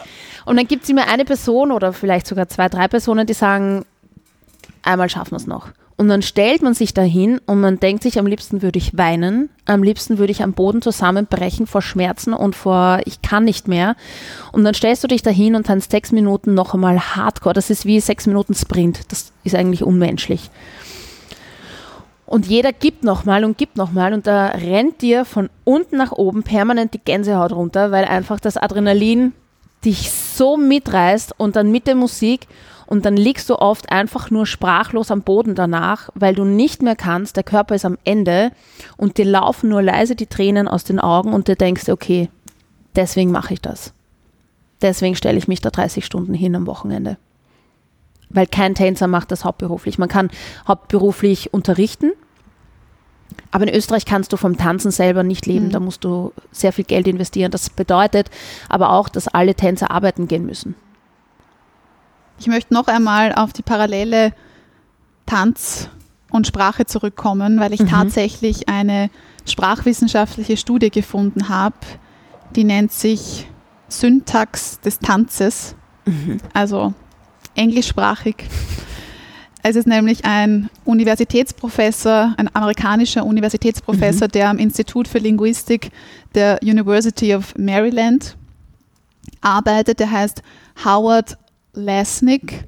[0.45, 3.85] Und dann gibt es immer eine Person oder vielleicht sogar zwei, drei Personen, die sagen,
[4.81, 5.69] einmal schaffen wir es noch.
[5.97, 9.49] Und dann stellt man sich dahin und man denkt sich, am liebsten würde ich weinen,
[9.65, 13.95] am liebsten würde ich am Boden zusammenbrechen vor Schmerzen und vor ich kann nicht mehr.
[14.51, 17.53] Und dann stellst du dich dahin und tanzt sechs Minuten noch einmal Hardcore.
[17.53, 19.11] Das ist wie sechs Minuten Sprint.
[19.11, 20.49] Das ist eigentlich unmenschlich.
[22.25, 26.43] Und jeder gibt nochmal und gibt nochmal und da rennt dir von unten nach oben
[26.43, 29.33] permanent die Gänsehaut runter, weil einfach das Adrenalin
[29.83, 32.47] dich so mitreißt und dann mit der Musik
[32.91, 36.97] und dann liegst du oft einfach nur sprachlos am Boden danach, weil du nicht mehr
[36.97, 38.51] kannst, der Körper ist am Ende
[38.97, 42.27] und dir laufen nur leise die Tränen aus den Augen und du denkst, okay,
[42.93, 43.93] deswegen mache ich das.
[44.81, 47.15] Deswegen stelle ich mich da 30 Stunden hin am Wochenende.
[48.29, 49.97] Weil kein Tänzer macht das hauptberuflich.
[49.97, 50.29] Man kann
[50.67, 52.11] hauptberuflich unterrichten,
[53.51, 55.67] aber in Österreich kannst du vom Tanzen selber nicht leben.
[55.67, 55.71] Mhm.
[55.71, 57.51] Da musst du sehr viel Geld investieren.
[57.51, 58.29] Das bedeutet
[58.67, 60.75] aber auch, dass alle Tänzer arbeiten gehen müssen.
[62.41, 64.33] Ich möchte noch einmal auf die parallele
[65.27, 65.89] Tanz
[66.31, 67.89] und Sprache zurückkommen, weil ich mhm.
[67.89, 69.11] tatsächlich eine
[69.47, 71.75] sprachwissenschaftliche Studie gefunden habe,
[72.55, 73.47] die nennt sich
[73.89, 75.75] Syntax des Tanzes,
[76.05, 76.39] mhm.
[76.51, 76.95] also
[77.53, 78.37] englischsprachig.
[79.61, 84.31] Es ist nämlich ein Universitätsprofessor, ein amerikanischer Universitätsprofessor, mhm.
[84.31, 85.91] der am Institut für Linguistik
[86.33, 88.35] der University of Maryland
[89.41, 89.99] arbeitet.
[89.99, 90.41] Der heißt
[90.83, 91.37] Howard
[91.73, 92.65] Lesnick.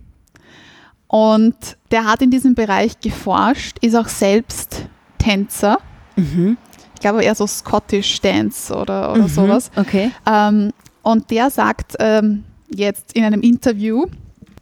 [1.07, 1.55] Und
[1.91, 4.87] der hat in diesem Bereich geforscht, ist auch selbst
[5.19, 5.77] Tänzer.
[6.15, 6.57] Mhm.
[6.95, 9.27] Ich glaube eher so Scottish Dance oder, oder mhm.
[9.27, 9.71] sowas.
[9.75, 10.11] Okay.
[10.25, 10.71] Ähm,
[11.03, 14.05] und der sagt ähm, jetzt in einem Interview,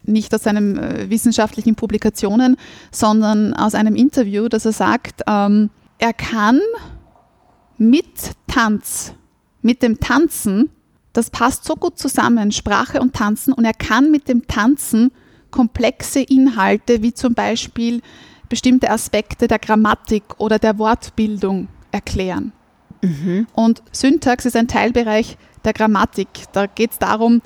[0.03, 2.57] nicht aus seinen äh, wissenschaftlichen Publikationen,
[2.91, 5.69] sondern aus einem Interview, dass er sagt, ähm,
[5.99, 6.59] er kann
[7.77, 9.13] mit Tanz,
[9.61, 10.69] mit dem Tanzen
[11.13, 15.11] das passt so gut zusammen, Sprache und Tanzen, und er kann mit dem Tanzen
[15.49, 18.01] komplexe Inhalte wie zum Beispiel
[18.49, 22.53] bestimmte Aspekte der Grammatik oder der Wortbildung erklären.
[23.53, 26.27] Und Syntax ist ein Teilbereich der Grammatik.
[26.53, 27.41] Da geht es darum,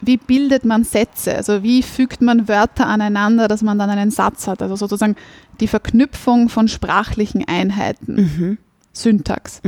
[0.00, 4.48] wie bildet man Sätze, also wie fügt man Wörter aneinander, dass man dann einen Satz
[4.48, 4.60] hat.
[4.60, 5.16] Also sozusagen
[5.60, 8.58] die Verknüpfung von sprachlichen Einheiten.
[8.92, 9.60] Syntax.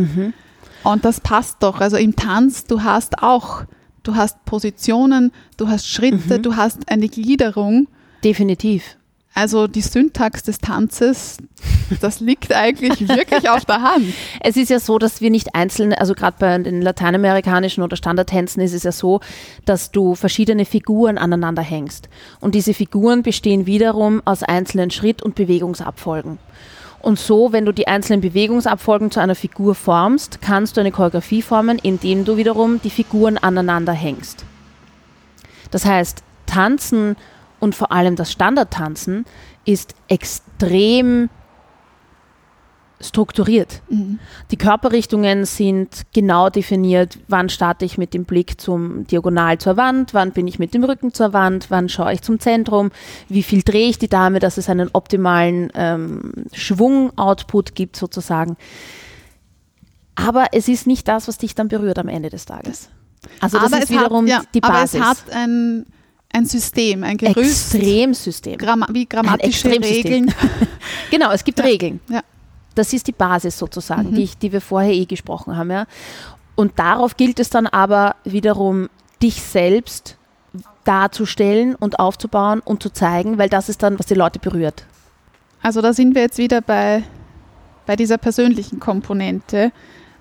[0.85, 1.81] Und das passt doch.
[1.81, 3.65] Also im Tanz, du hast auch,
[4.03, 7.89] du hast Positionen, du hast Schritte, du hast eine Gliederung.
[8.23, 8.97] Definitiv.
[9.37, 11.39] Also die Syntax des Tanzes,
[12.01, 14.05] das liegt eigentlich wirklich auf der Hand.
[14.41, 18.63] Es ist ja so, dass wir nicht einzeln, also gerade bei den lateinamerikanischen oder Standardtänzen
[18.63, 19.21] ist es ja so,
[19.65, 22.09] dass du verschiedene Figuren aneinander hängst.
[22.41, 26.39] Und diese Figuren bestehen wiederum aus einzelnen Schritt- und Bewegungsabfolgen.
[27.05, 31.43] Und so, wenn du die einzelnen Bewegungsabfolgen zu einer Figur formst, kannst du eine Choreografie
[31.43, 34.47] formen, indem du wiederum die Figuren aneinander hängst.
[35.71, 37.17] Das heißt, Tanzen
[37.61, 39.27] und vor allem das Standardtanzen
[39.67, 41.29] ist extrem
[43.05, 43.83] strukturiert.
[44.51, 47.19] Die Körperrichtungen sind genau definiert.
[47.29, 50.15] Wann starte ich mit dem Blick zum Diagonal zur Wand?
[50.15, 51.67] Wann bin ich mit dem Rücken zur Wand?
[51.71, 52.91] Wann schaue ich zum Zentrum?
[53.29, 58.57] Wie viel drehe ich die Dame, dass es einen optimalen ähm, Schwung-Output gibt sozusagen?
[60.15, 62.89] Aber es ist nicht das, was dich dann berührt am Ende des Tages.
[63.41, 65.01] Also das aber ist es wiederum hat, ja, die Basis.
[65.01, 65.87] Aber es hat ein,
[66.33, 68.59] ein System, ein Gerüst, Extremsystem.
[68.59, 69.71] Gramma wie grammatische.
[69.71, 70.33] Regeln.
[71.11, 71.65] Genau, es gibt Ja.
[71.65, 72.01] Regeln.
[72.09, 72.23] Ja.
[72.75, 74.15] Das ist die Basis sozusagen, Mhm.
[74.15, 75.71] die, ich, die wir vorher eh gesprochen haben.
[75.71, 75.87] Ja.
[76.57, 78.89] Und darauf gilt es dann aber wiederum,
[79.23, 80.17] dich selbst
[80.85, 84.85] darzustellen und aufzubauen und zu zeigen, weil das ist dann, was die Leute berührt.
[85.63, 87.03] Also da sind wir jetzt wieder bei,
[87.87, 89.73] bei dieser persönlichen Komponente.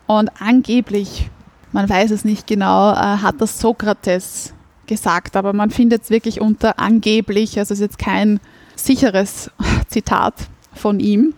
[0.07, 1.29] Und angeblich,
[1.71, 4.53] man weiß es nicht genau, äh, hat das Sokrates
[4.85, 8.39] gesagt, aber man findet es wirklich unter angeblich, also es ist jetzt kein
[8.75, 9.51] sicheres
[9.87, 10.33] Zitat
[10.73, 11.33] von ihm.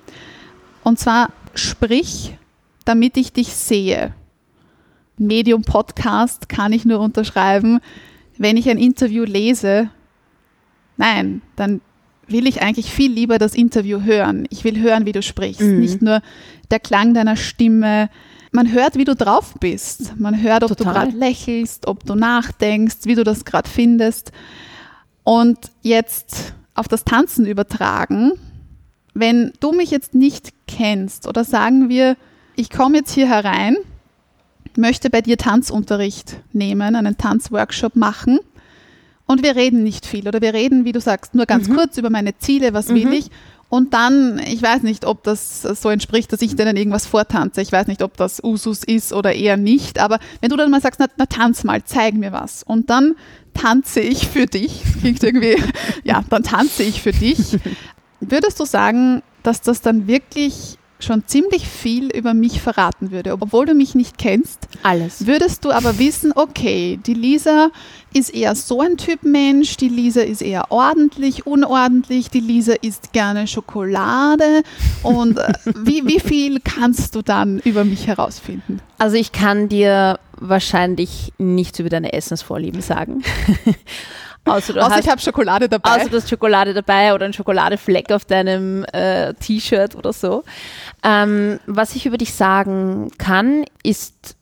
[0.86, 2.38] Und zwar, sprich,
[2.86, 4.14] damit ich dich sehe.
[5.18, 7.80] Medium Podcast kann ich nur unterschreiben.
[8.38, 9.90] Wenn ich ein Interview lese,
[10.96, 11.82] nein, dann
[12.28, 14.46] will ich eigentlich viel lieber das Interview hören.
[14.52, 15.62] Ich will hören, wie du sprichst.
[15.62, 15.80] Mhm.
[15.80, 16.22] Nicht nur
[16.70, 18.12] der Klang deiner Stimme.
[18.52, 20.20] Man hört, wie du drauf bist.
[20.20, 20.94] Man hört, ob du Total.
[20.94, 24.32] gerade lächelst, ob du nachdenkst, wie du das gerade findest.
[25.24, 28.34] Und jetzt auf das Tanzen übertragen.
[29.16, 32.18] Wenn du mich jetzt nicht kennst oder sagen wir,
[32.56, 33.78] ich komme jetzt hier herein,
[34.78, 38.40] möchte bei dir Tanzunterricht nehmen, einen Tanzworkshop machen
[39.26, 42.10] und wir reden nicht viel oder wir reden, wie du sagst, nur ganz kurz über
[42.10, 43.32] meine Ziele, was will ich?
[43.68, 47.62] Und dann, ich weiß nicht, ob das so entspricht, dass ich denen irgendwas vortanze.
[47.62, 50.82] Ich weiß nicht, ob das Usus ist oder eher nicht, aber wenn du dann mal
[50.82, 52.62] sagst, na, na tanz mal, zeig mir was.
[52.62, 53.16] Und dann
[53.56, 55.56] tanze ich für dich, klingt irgendwie,
[56.04, 57.58] ja, dann tanze ich für dich.
[58.30, 63.66] Würdest du sagen, dass das dann wirklich schon ziemlich viel über mich verraten würde, obwohl
[63.66, 64.68] du mich nicht kennst?
[64.84, 65.28] Alles.
[65.28, 67.70] Würdest du aber wissen, okay, die Lisa
[68.14, 73.12] ist eher so ein Typ Mensch, die Lisa ist eher ordentlich, unordentlich, die Lisa isst
[73.12, 74.64] gerne Schokolade
[75.04, 78.80] und äh, wie, wie viel kannst du dann über mich herausfinden?
[78.98, 83.22] Also ich kann dir wahrscheinlich nichts über deine Essensvorlieben sagen.
[84.46, 85.96] Außer du Außer hast ich habe Schokolade dabei.
[85.96, 90.44] Außer du hast Schokolade dabei oder ein Schokoladefleck auf deinem äh, T-Shirt oder so.
[91.04, 94.36] Ähm, was ich über dich sagen kann, ist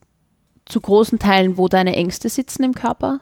[0.65, 3.21] zu großen Teilen, wo deine Ängste sitzen im Körper,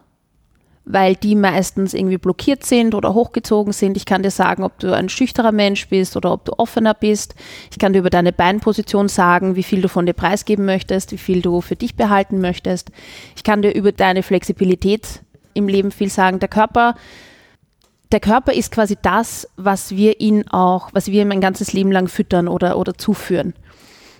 [0.85, 3.95] weil die meistens irgendwie blockiert sind oder hochgezogen sind.
[3.95, 7.35] Ich kann dir sagen, ob du ein schüchterer Mensch bist oder ob du offener bist.
[7.69, 11.19] Ich kann dir über deine Beinposition sagen, wie viel du von dir preisgeben möchtest, wie
[11.19, 12.91] viel du für dich behalten möchtest.
[13.35, 15.21] Ich kann dir über deine Flexibilität
[15.53, 16.39] im Leben viel sagen.
[16.39, 16.95] Der Körper
[18.11, 21.91] der Körper ist quasi das, was wir ihn auch, was wir ihm ein ganzes Leben
[21.91, 23.53] lang füttern oder, oder zuführen.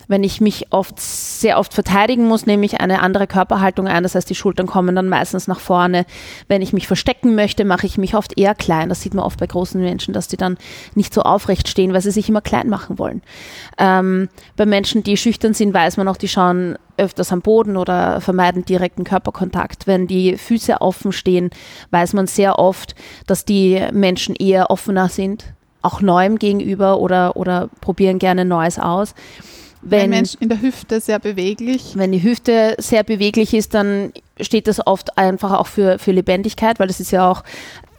[0.08, 4.04] Wenn ich mich oft, sehr oft verteidigen muss, nehme ich eine andere Körperhaltung ein.
[4.04, 6.06] Das heißt, die Schultern kommen dann meistens nach vorne.
[6.50, 8.90] Wenn ich mich verstecken möchte, mache ich mich oft eher klein.
[8.90, 10.58] Das sieht man oft bei großen Menschen, dass die dann
[10.96, 13.22] nicht so aufrecht stehen, weil sie sich immer klein machen wollen.
[13.78, 14.28] Ähm,
[14.58, 18.64] bei Menschen, die schüchtern sind, weiß man auch, die schauen öfters am Boden oder vermeiden
[18.64, 19.88] direkten Körperkontakt.
[19.88, 21.50] Wenn die Füße offen stehen,
[21.90, 22.96] weiß man sehr oft,
[23.28, 29.14] dass die Menschen eher offener sind, auch Neuem gegenüber oder, oder probieren gerne Neues aus.
[29.84, 31.94] Ein Wenn, Mensch in der Hüfte sehr beweglich.
[31.96, 36.80] wenn die Hüfte sehr beweglich ist, dann steht das oft einfach auch für, für Lebendigkeit,
[36.80, 37.44] weil das ist ja auch,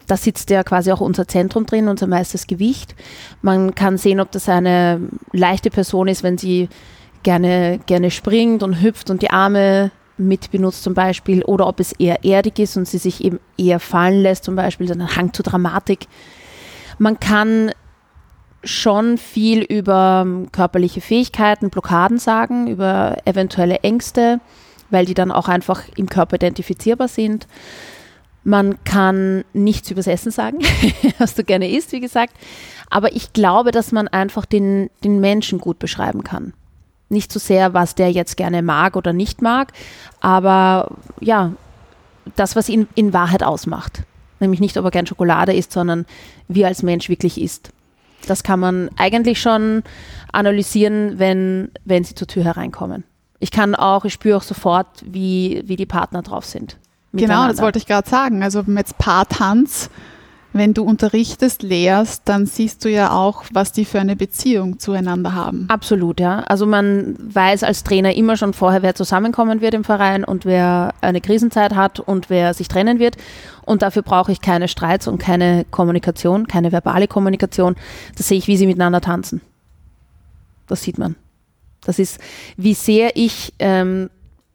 [0.06, 2.94] da sitzt ja quasi auch unser Zentrum drin, unser meistes Gewicht.
[3.40, 5.00] Man kann sehen, ob das eine
[5.32, 6.68] leichte Person ist, wenn sie
[7.22, 12.24] gerne, gerne springt und hüpft und die Arme mitbenutzt zum Beispiel oder ob es eher
[12.24, 15.44] erdig ist und sie sich eben eher fallen lässt zum Beispiel, so ein Hang zur
[15.44, 16.06] Dramatik.
[16.98, 17.72] Man kann
[18.64, 24.40] schon viel über ähm, körperliche Fähigkeiten, Blockaden sagen, über eventuelle Ängste,
[24.90, 27.48] weil die dann auch einfach im Körper identifizierbar sind.
[28.44, 30.58] Man kann nichts übers Essen sagen,
[31.18, 32.34] was du gerne isst, wie gesagt.
[32.90, 36.52] Aber ich glaube, dass man einfach den, den Menschen gut beschreiben kann.
[37.12, 39.72] Nicht so sehr, was der jetzt gerne mag oder nicht mag,
[40.20, 40.90] aber
[41.20, 41.52] ja,
[42.36, 44.02] das, was ihn in Wahrheit ausmacht.
[44.40, 46.06] Nämlich nicht, ob er gern Schokolade isst, sondern
[46.48, 47.70] wie er als Mensch wirklich ist.
[48.26, 49.82] Das kann man eigentlich schon
[50.32, 53.04] analysieren, wenn, wenn sie zur Tür hereinkommen.
[53.40, 56.76] Ich kann auch, ich spüre auch sofort, wie, wie die Partner drauf sind.
[57.12, 58.42] Genau, das wollte ich gerade sagen.
[58.42, 59.90] Also jetzt Paartanz,
[60.52, 65.34] wenn du unterrichtest, lehrst, dann siehst du ja auch, was die für eine Beziehung zueinander
[65.34, 65.66] haben.
[65.68, 66.40] Absolut, ja.
[66.40, 70.94] Also man weiß als Trainer immer schon vorher, wer zusammenkommen wird im Verein und wer
[71.00, 73.16] eine Krisenzeit hat und wer sich trennen wird.
[73.64, 77.76] Und dafür brauche ich keine Streits und keine Kommunikation, keine verbale Kommunikation.
[78.16, 79.40] Das sehe ich, wie sie miteinander tanzen.
[80.66, 81.16] Das sieht man.
[81.84, 82.20] Das ist,
[82.56, 84.10] wie sehr ich ähm,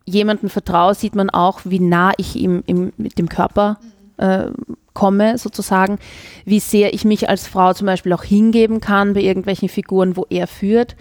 [0.06, 3.78] jemanden vertraue, sieht man auch, wie nah ich ihm, ihm mit dem Körper
[4.18, 4.47] äh,
[4.93, 5.99] komme, sozusagen,
[6.43, 10.26] wie sehr ich mich als Frau zum Beispiel auch hingeben kann bei irgendwelchen Figuren, wo
[10.30, 10.95] er führt,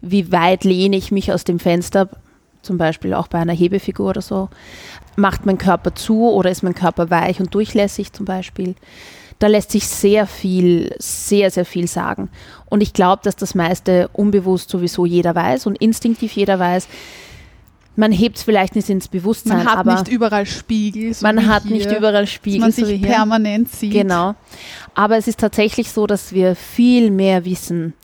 [0.00, 2.08] wie weit lehne ich mich aus dem Fenster,
[2.62, 4.48] zum Beispiel auch bei einer Hebefigur oder so,
[5.16, 8.74] macht mein Körper zu oder ist mein Körper weich und durchlässig zum Beispiel.
[9.38, 12.30] Da lässt sich sehr viel, sehr, sehr viel sagen.
[12.66, 16.88] Und ich glaube, dass das meiste unbewusst sowieso jeder weiß und instinktiv jeder weiß
[17.96, 19.58] man hebt es vielleicht nicht ins Bewusstsein.
[19.58, 21.12] Man hat aber nicht überall Spiegel.
[21.12, 22.60] So man hat hier, nicht überall Spiegel.
[22.60, 23.92] man sich so permanent sieht.
[23.92, 24.34] Genau.
[24.94, 27.94] Aber es ist tatsächlich so, dass wir viel mehr wissen,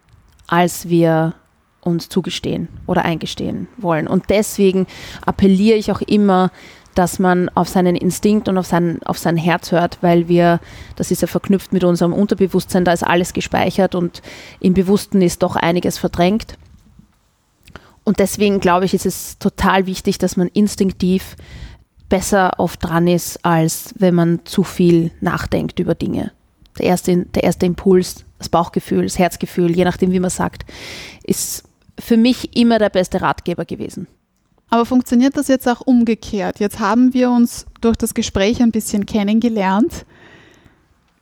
[0.47, 1.35] als wir
[1.81, 4.09] uns zugestehen oder eingestehen wollen.
[4.09, 4.87] Und deswegen
[5.25, 6.51] appelliere ich auch immer,
[6.95, 10.59] dass man auf seinen Instinkt und auf sein, auf sein Herz hört, weil wir,
[10.97, 14.21] das ist ja verknüpft mit unserem Unterbewusstsein, da ist alles gespeichert und
[14.59, 16.59] im Bewussten ist doch einiges verdrängt.
[18.09, 21.37] Und deswegen glaube ich, ist es total wichtig, dass man instinktiv
[22.09, 26.33] besser oft dran ist, als wenn man zu viel nachdenkt über Dinge.
[26.79, 30.65] Der erste, der erste Impuls, das Bauchgefühl, das Herzgefühl, je nachdem, wie man sagt,
[31.23, 31.65] ist
[31.99, 34.07] für mich immer der beste Ratgeber gewesen.
[34.71, 36.61] Aber funktioniert das jetzt auch umgekehrt?
[36.61, 40.07] Jetzt haben wir uns durch das Gespräch ein bisschen kennengelernt.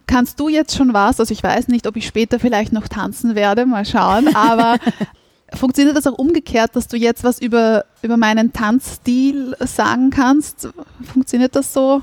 [0.07, 3.34] Kannst du jetzt schon was, also ich weiß nicht, ob ich später vielleicht noch tanzen
[3.34, 4.78] werde, mal schauen, aber
[5.55, 10.68] Funktioniert das auch umgekehrt, dass du jetzt was über, über meinen Tanzstil sagen kannst?
[11.05, 12.03] Funktioniert das so?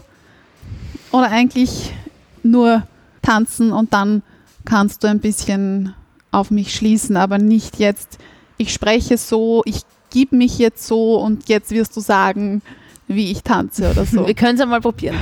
[1.12, 1.94] Oder eigentlich
[2.41, 2.84] nur
[3.22, 4.24] tanzen und dann
[4.66, 5.94] kannst du ein bisschen
[6.32, 8.18] auf mich schließen, aber nicht jetzt,
[8.58, 12.62] ich spreche so, ich gebe mich jetzt so und jetzt wirst du sagen,
[13.08, 14.26] wie ich tanze oder so.
[14.28, 15.18] Wir können es einmal probieren.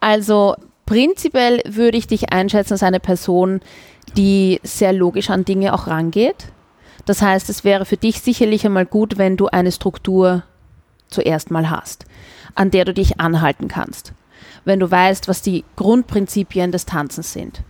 [0.00, 3.60] Also prinzipiell würde ich dich einschätzen als eine Person,
[4.16, 6.48] die sehr logisch an Dinge auch rangeht
[7.04, 10.42] das heißt, es wäre für dich sicherlich einmal gut, wenn du eine Struktur
[11.08, 12.06] zuerst mal hast,
[12.54, 14.12] an der du dich anhalten kannst.
[14.64, 17.62] Wenn du weißt, was die Grundprinzipien des Tanzens sind.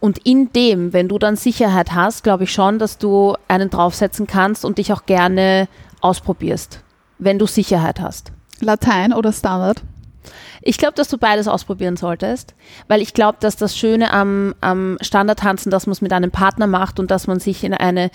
[0.00, 4.26] Und in dem, wenn du dann Sicherheit hast, glaube ich schon, dass du einen draufsetzen
[4.26, 5.68] kannst und dich auch gerne
[6.00, 6.82] ausprobierst,
[7.18, 8.32] wenn du Sicherheit hast.
[8.60, 9.82] Latein oder Standard?
[10.62, 12.54] Ich glaube, dass du beides ausprobieren solltest,
[12.88, 16.66] weil ich glaube, dass das Schöne am, am Standardtanzen, dass man es mit einem Partner
[16.66, 18.10] macht und dass man sich in eine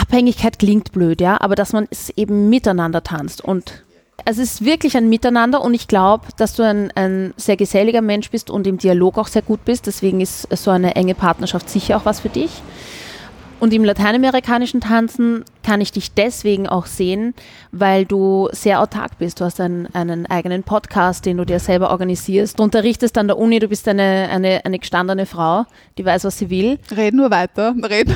[0.00, 3.84] Abhängigkeit klingt blöd, ja, aber dass man es eben miteinander tanzt und
[4.24, 8.30] es ist wirklich ein Miteinander und ich glaube, dass du ein, ein, sehr geselliger Mensch
[8.30, 9.86] bist und im Dialog auch sehr gut bist.
[9.86, 12.50] Deswegen ist so eine enge Partnerschaft sicher auch was für dich.
[13.60, 17.34] Und im lateinamerikanischen Tanzen kann ich dich deswegen auch sehen,
[17.72, 19.40] weil du sehr autark bist.
[19.40, 22.58] Du hast einen, einen eigenen Podcast, den du dir selber organisierst.
[22.58, 25.66] Du unterrichtest an der Uni, du bist eine, eine, eine gestandene Frau,
[25.98, 26.78] die weiß, was sie will.
[26.96, 28.08] Red nur weiter, red.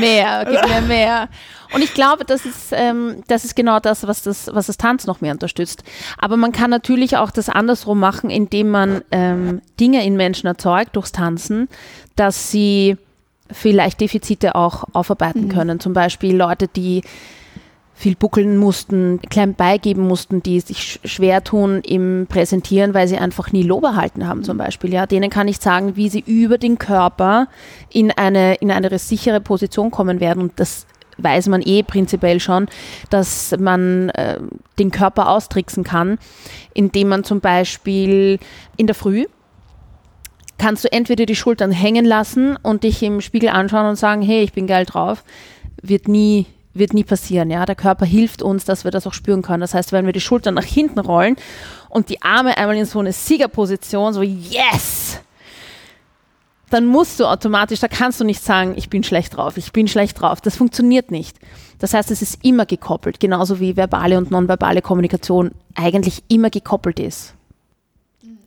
[0.00, 1.28] mehr, gib mir mehr.
[1.74, 5.06] Und ich glaube, das ist, ähm, das ist genau das was, das, was das Tanz
[5.06, 5.84] noch mehr unterstützt.
[6.16, 10.96] Aber man kann natürlich auch das andersrum machen, indem man ähm, Dinge in Menschen erzeugt
[10.96, 11.68] durchs Tanzen,
[12.14, 12.96] dass sie
[13.50, 15.48] vielleicht Defizite auch aufarbeiten mhm.
[15.48, 15.80] können.
[15.80, 17.02] Zum Beispiel Leute, die
[17.96, 23.52] viel buckeln mussten, klein beigeben mussten, die sich schwer tun im Präsentieren, weil sie einfach
[23.52, 24.92] nie Lob erhalten haben zum Beispiel.
[24.92, 27.48] Ja, denen kann ich sagen, wie sie über den Körper
[27.90, 30.86] in eine, in eine sichere Position kommen werden und das
[31.18, 32.68] weiß man eh prinzipiell schon,
[33.08, 34.40] dass man äh,
[34.78, 36.18] den Körper austricksen kann,
[36.74, 38.38] indem man zum Beispiel
[38.76, 39.24] in der Früh
[40.58, 44.42] kannst du entweder die Schultern hängen lassen und dich im Spiegel anschauen und sagen, hey,
[44.42, 45.24] ich bin geil drauf,
[45.82, 46.46] wird nie
[46.78, 47.50] wird nie passieren.
[47.50, 47.64] Ja?
[47.64, 49.62] Der Körper hilft uns, dass wir das auch spüren können.
[49.62, 51.36] Das heißt, wenn wir die Schultern nach hinten rollen
[51.88, 55.20] und die Arme einmal in so eine Siegerposition, so yes,
[56.70, 59.88] dann musst du automatisch, da kannst du nicht sagen, ich bin schlecht drauf, ich bin
[59.88, 60.40] schlecht drauf.
[60.40, 61.38] Das funktioniert nicht.
[61.78, 66.98] Das heißt, es ist immer gekoppelt, genauso wie verbale und nonverbale Kommunikation eigentlich immer gekoppelt
[66.98, 67.34] ist.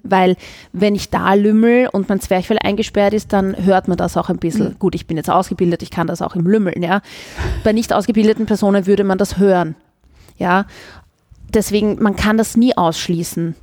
[0.03, 0.37] Weil
[0.71, 4.37] wenn ich da lümmel und mein Zwerchfell eingesperrt ist, dann hört man das auch ein
[4.37, 4.69] bisschen.
[4.69, 4.79] Mhm.
[4.79, 7.01] Gut, ich bin jetzt ausgebildet, ich kann das auch im Lümmeln, ja.
[7.63, 9.75] Bei nicht ausgebildeten Personen würde man das hören.
[10.37, 10.65] Ja.
[11.53, 13.55] Deswegen, man kann das nie ausschließen.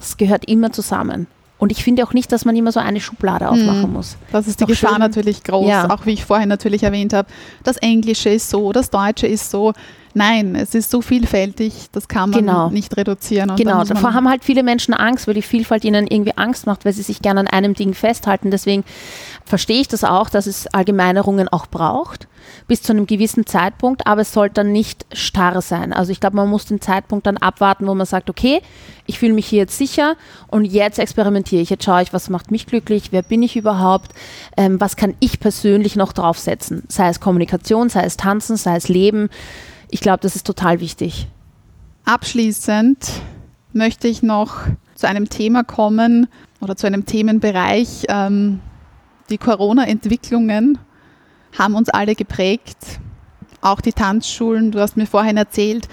[0.00, 1.26] Es gehört immer zusammen.
[1.58, 4.16] Und ich finde auch nicht, dass man immer so eine Schublade aufmachen muss.
[4.32, 4.98] Das ist die Gefahr schön.
[5.00, 5.90] natürlich groß, Ja.
[5.90, 7.28] auch wie ich vorhin natürlich erwähnt habe.
[7.64, 9.74] Das Englische ist so, das Deutsche ist so.
[10.14, 12.70] Nein, es ist so vielfältig, das kann man Genau.
[12.70, 13.54] nicht reduzieren.
[13.56, 16.92] Genau, davor haben halt viele Menschen Angst, weil die Vielfalt ihnen irgendwie Angst macht, weil
[16.92, 18.50] sie sich gerne an einem Ding festhalten.
[18.50, 18.84] Deswegen
[19.44, 22.26] verstehe ich das auch, dass es Allgemeinerungen auch braucht,
[22.66, 25.92] bis zu einem gewissen Zeitpunkt, aber es sollte dann nicht starr sein.
[25.92, 28.62] Also ich glaube, man muss den Zeitpunkt dann abwarten, wo man sagt, okay,
[29.06, 30.16] ich fühle mich hier jetzt sicher
[30.48, 34.12] und jetzt experimentiere ich, jetzt schaue ich, was macht mich glücklich, wer bin ich überhaupt,
[34.56, 38.88] ähm, was kann ich persönlich noch draufsetzen, sei es Kommunikation, sei es Tanzen, sei es
[38.88, 39.30] Leben.
[39.90, 41.26] Ich glaube, das ist total wichtig.
[42.04, 43.10] Abschließend
[43.72, 44.54] möchte ich noch
[44.94, 46.28] zu einem Thema kommen
[46.60, 48.04] oder zu einem Themenbereich.
[48.08, 48.60] Ähm,
[49.30, 50.78] die Corona-Entwicklungen
[51.58, 53.00] haben uns alle geprägt,
[53.60, 54.70] auch die Tanzschulen.
[54.72, 55.88] Du hast mir vorhin erzählt,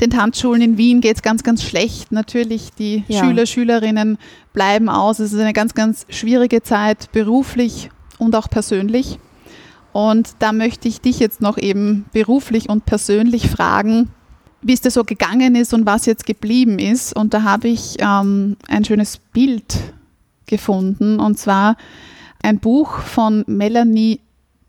[0.00, 2.10] den Tanzschulen in Wien geht es ganz, ganz schlecht.
[2.10, 3.24] Natürlich, die Ja.
[3.24, 4.18] Schüler, Schülerinnen
[4.52, 5.18] bleiben aus.
[5.20, 9.18] Es ist eine ganz, ganz schwierige Zeit, beruflich und auch persönlich.
[9.94, 14.10] Und da möchte ich dich jetzt noch eben beruflich und persönlich fragen,
[14.60, 17.14] wie es dir so gegangen ist und was jetzt geblieben ist.
[17.14, 19.76] Und da habe ich ähm, ein schönes Bild
[20.46, 21.76] gefunden und zwar
[22.42, 24.18] ein Buch von Melanie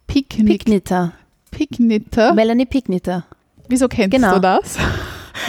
[0.06, 1.14] Picknick, Picknitter.
[1.50, 2.34] Picknitter.
[2.36, 3.26] Melanie Picknitter,
[3.68, 4.36] Wieso kennst Genau.
[4.36, 4.78] du das?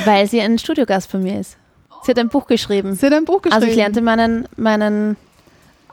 [0.06, 1.58] weil sie ein Studiogast von mir ist.
[2.04, 2.94] Sie hat ein Buch geschrieben.
[2.94, 3.54] Sie hat ein Buch geschrieben.
[3.62, 5.16] Also ich lernte meinen, meinen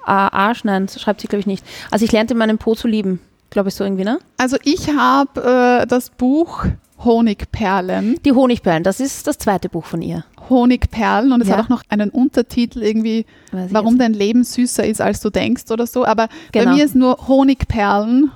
[0.08, 1.66] äh, Arsch, nein, so schreibt sie glaube ich nicht.
[1.92, 3.20] Also ich lernte meinen Po zu lieben,
[3.54, 4.20] glaube ich so irgendwie, ne?
[4.38, 6.66] Also ich habe äh, das Buch
[7.04, 8.20] Honigperlen.
[8.26, 10.26] Die Honigperlen, das ist das zweite Buch von ihr.
[10.50, 11.58] Honigperlen und es Ja.
[11.58, 15.88] hat auch noch einen Untertitel irgendwie, warum dein Leben süßer ist, als du denkst oder
[15.88, 16.06] so.
[16.06, 16.76] Aber bei Genau.
[16.76, 18.32] mir ist nur Honigperlen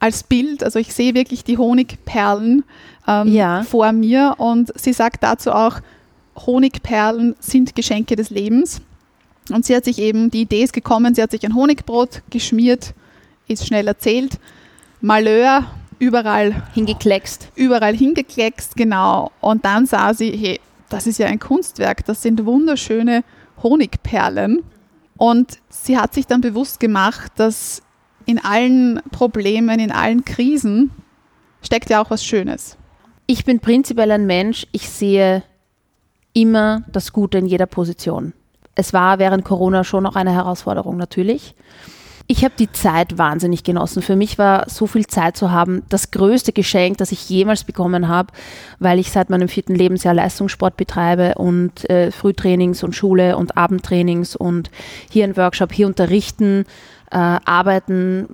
[0.00, 0.62] als Bild.
[0.64, 2.64] Also ich sehe wirklich die Honigperlen
[3.06, 3.62] ähm, Ja.
[3.62, 5.80] vor mir und sie sagt dazu auch,
[6.46, 8.80] Honigperlen sind Geschenke des Lebens.
[9.52, 12.94] Und sie hat sich eben, die Idee ist gekommen, sie hat sich ein Honigbrot geschmiert,
[13.46, 14.38] ist schnell erzählt,
[15.00, 15.64] Malheur,
[15.98, 16.62] überall.
[16.72, 17.50] Hingekleckst.
[17.56, 19.30] überall hingekleckst, genau.
[19.40, 23.24] Und dann sah sie, hey, das ist ja ein Kunstwerk, das sind wunderschöne
[23.62, 24.62] Honigperlen.
[25.16, 27.82] Und sie hat sich dann bewusst gemacht, dass
[28.26, 30.90] in allen Problemen, in allen Krisen
[31.62, 32.76] steckt ja auch was Schönes.
[33.26, 35.42] Ich bin prinzipiell ein Mensch, ich sehe
[36.32, 38.32] immer das Gute in jeder Position.
[38.74, 41.54] Es war während Corona schon noch eine Herausforderung natürlich.
[42.26, 44.00] Ich habe die Zeit wahnsinnig genossen.
[44.00, 48.08] Für mich war so viel Zeit zu haben das größte Geschenk, das ich jemals bekommen
[48.08, 48.32] habe,
[48.78, 54.36] weil ich seit meinem vierten Lebensjahr Leistungssport betreibe und äh, Frühtrainings und Schule und Abendtrainings
[54.36, 54.70] und
[55.10, 56.64] hier ein Workshop, hier unterrichten,
[57.10, 58.28] äh, arbeiten.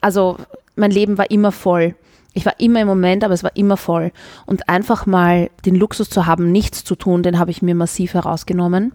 [0.00, 0.38] Also
[0.74, 1.94] mein Leben war immer voll.
[2.32, 4.12] Ich war immer im Moment, aber es war immer voll.
[4.46, 8.14] Und einfach mal den Luxus zu haben, nichts zu tun, den habe ich mir massiv
[8.14, 8.92] herausgenommen.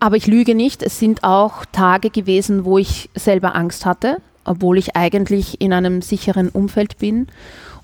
[0.00, 4.78] Aber ich lüge nicht, es sind auch Tage gewesen, wo ich selber Angst hatte, obwohl
[4.78, 7.28] ich eigentlich in einem sicheren Umfeld bin.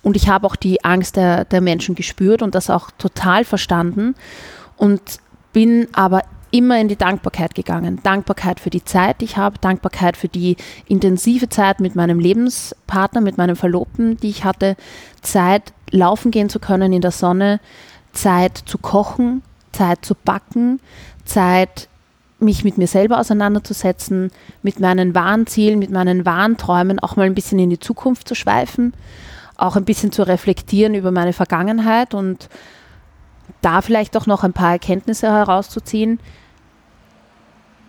[0.02, 4.14] Und ich habe auch die Angst der, der Menschen gespürt und das auch total verstanden
[4.76, 5.00] und
[5.52, 8.00] bin aber immer in die Dankbarkeit gegangen.
[8.02, 10.56] Dankbarkeit für die Zeit, die ich habe, Dankbarkeit für die
[10.86, 14.76] intensive Zeit mit meinem Lebenspartner, mit meinem Verlobten, die ich hatte,
[15.22, 17.60] Zeit laufen gehen zu können in der Sonne,
[18.12, 19.42] Zeit zu kochen,
[19.72, 20.80] Zeit zu backen,
[21.24, 21.88] Zeit
[22.42, 24.30] mich mit mir selber auseinanderzusetzen,
[24.62, 28.28] mit meinen wahren Zielen, mit meinen wahren Träumen auch mal ein bisschen in die Zukunft
[28.28, 28.92] zu schweifen,
[29.56, 32.48] auch ein bisschen zu reflektieren über meine Vergangenheit und
[33.60, 36.20] da vielleicht auch noch ein paar Erkenntnisse herauszuziehen.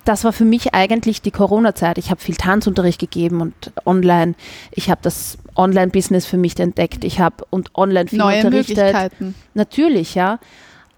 [0.06, 1.98] Das war für mich eigentlich die Corona-Zeit.
[1.98, 4.36] Ich habe viel Tanzunterricht gegeben und online.
[4.72, 7.06] Ich habe das Online-Business für mich entdeckt.
[7.06, 8.78] Ich habe und online viel Neue unterrichtet.
[8.78, 9.36] Möglichkeiten.
[9.54, 10.40] Natürlich, ja.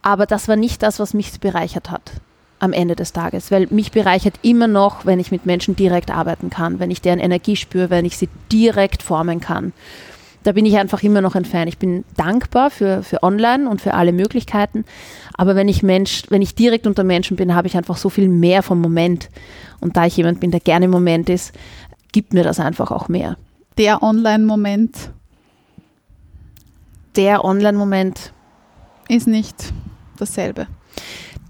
[0.02, 2.14] Aber das war nicht das, was mich bereichert hat
[2.60, 3.52] am Ende des Tages.
[3.52, 7.20] Weil mich bereichert immer noch, wenn ich mit Menschen direkt arbeiten kann, wenn ich deren
[7.20, 9.74] Energie spüre, wenn ich sie direkt formen kann.
[10.44, 11.68] Da bin ich einfach immer noch ein Fan.
[11.68, 14.86] Ich bin dankbar für, für online und für alle Möglichkeiten.
[15.34, 18.30] Aber wenn ich Mensch, wenn ich direkt unter Menschen bin, habe ich einfach so viel
[18.30, 19.32] mehr vom Moment.
[19.82, 21.52] Und da ich jemand bin, der gerne im Moment ist,
[22.12, 23.38] gibt mir das einfach auch mehr.
[23.78, 25.12] Der Online-Moment.
[27.16, 28.34] der Online-Moment
[29.10, 29.74] Ist nicht
[30.18, 30.68] dasselbe.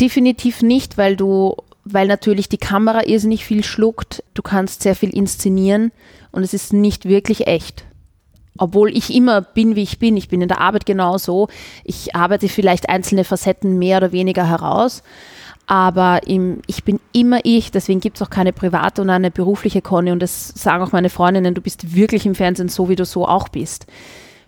[0.02, 4.24] Definitiv nicht, weil du, weil natürlich die Kamera irrsinnig viel schluckt.
[4.34, 5.92] Du kannst sehr viel inszenieren
[6.32, 7.86] und es ist nicht wirklich echt.
[8.58, 10.16] Obwohl ich immer bin, wie ich bin.
[10.16, 11.50] Ich bin in der Arbeit genauso.
[11.84, 15.04] Ich arbeite vielleicht einzelne Facetten mehr oder weniger heraus.
[15.68, 19.82] Aber im, ich bin immer ich, deswegen gibt es auch keine private und eine berufliche
[19.82, 20.12] Conny.
[20.12, 23.28] Und das sagen auch meine Freundinnen, du bist wirklich im Fernsehen so, wie du so
[23.28, 23.88] auch bist.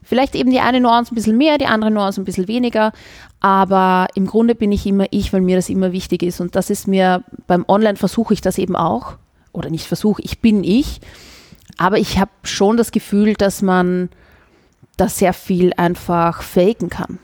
[0.04, 2.94] Vielleicht eben die eine Nuance ein bisschen mehr, die andere Nuance ein bisschen weniger.
[3.40, 6.42] Aber im Grunde bin ich immer ich, weil mir das immer wichtig ist.
[6.42, 9.18] Und das ist mir, beim Online versuche ich das eben auch.
[9.54, 11.02] Oder nicht versuche, ich bin ich.
[11.78, 14.10] Aber ich habe schon das Gefühl, dass man
[14.98, 17.20] da sehr viel einfach faken kann.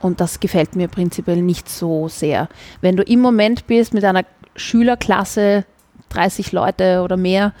[0.00, 2.48] Und das gefällt mir prinzipiell nicht so sehr.
[2.80, 4.24] Wenn du im Moment bist mit einer
[4.56, 5.64] Schülerklasse,
[6.10, 7.52] 30 Leute oder mehr,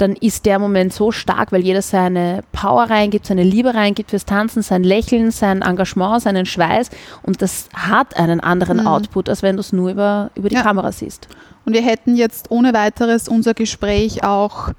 [0.00, 4.24] dann ist der Moment so stark, weil jeder seine Power reingibt, seine Liebe reingibt fürs
[4.24, 6.90] Tanzen, sein Lächeln, sein Engagement, seinen Schweiß.
[7.22, 8.86] Und das hat einen anderen Mhm.
[8.86, 10.62] Output, als wenn du es nur über, über die Ja.
[10.62, 11.28] Kamera siehst.
[11.64, 14.70] Und wir hätten jetzt ohne weiteres unser Gespräch auch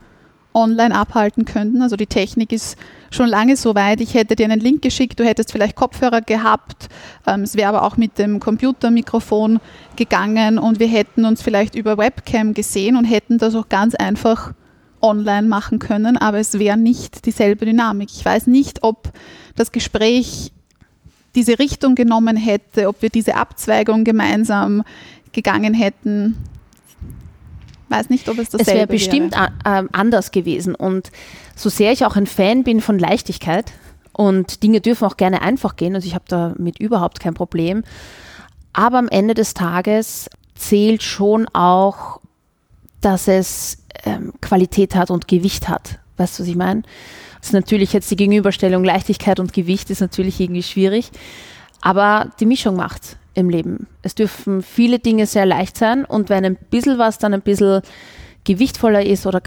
[0.53, 1.81] online abhalten können.
[1.81, 2.77] Also die Technik ist
[3.09, 4.01] schon lange so weit.
[4.01, 6.89] Ich hätte dir einen Link geschickt, du hättest vielleicht Kopfhörer gehabt.
[7.27, 9.59] Ähm, es wäre aber auch mit dem Computermikrofon
[9.95, 14.53] gegangen und wir hätten uns vielleicht über Webcam gesehen und hätten das auch ganz einfach
[15.01, 18.09] online machen können, aber es wäre nicht dieselbe Dynamik.
[18.13, 19.11] Ich weiß nicht, ob
[19.55, 20.51] das Gespräch
[21.35, 24.83] diese Richtung genommen hätte, ob wir diese Abzweigung gemeinsam
[25.31, 26.37] gegangen hätten.
[27.89, 30.75] Weiß nicht, ob es Es dasselbe wäre bestimmt a- ähm, anders gewesen.
[30.75, 31.11] Und
[31.55, 33.71] so sehr ich auch ein Fan bin von Leichtigkeit
[34.13, 37.83] und Dinge dürfen auch gerne einfach gehen, also ich habe damit überhaupt kein Problem.
[38.73, 42.21] Aber am Ende des Tages zählt schon auch,
[43.01, 45.99] dass es ähm, Qualität hat und Gewicht hat.
[46.17, 46.83] Weißt du, was ich meine?
[47.39, 51.11] Das ist natürlich jetzt die Gegenüberstellung Leichtigkeit und Gewicht ist natürlich irgendwie schwierig.
[51.81, 53.87] Aber die Mischung macht's im Leben.
[54.01, 57.81] Es dürfen viele Dinge sehr leicht sein und wenn ein bisschen was dann ein bisschen
[58.43, 59.41] gewichtvoller ist oder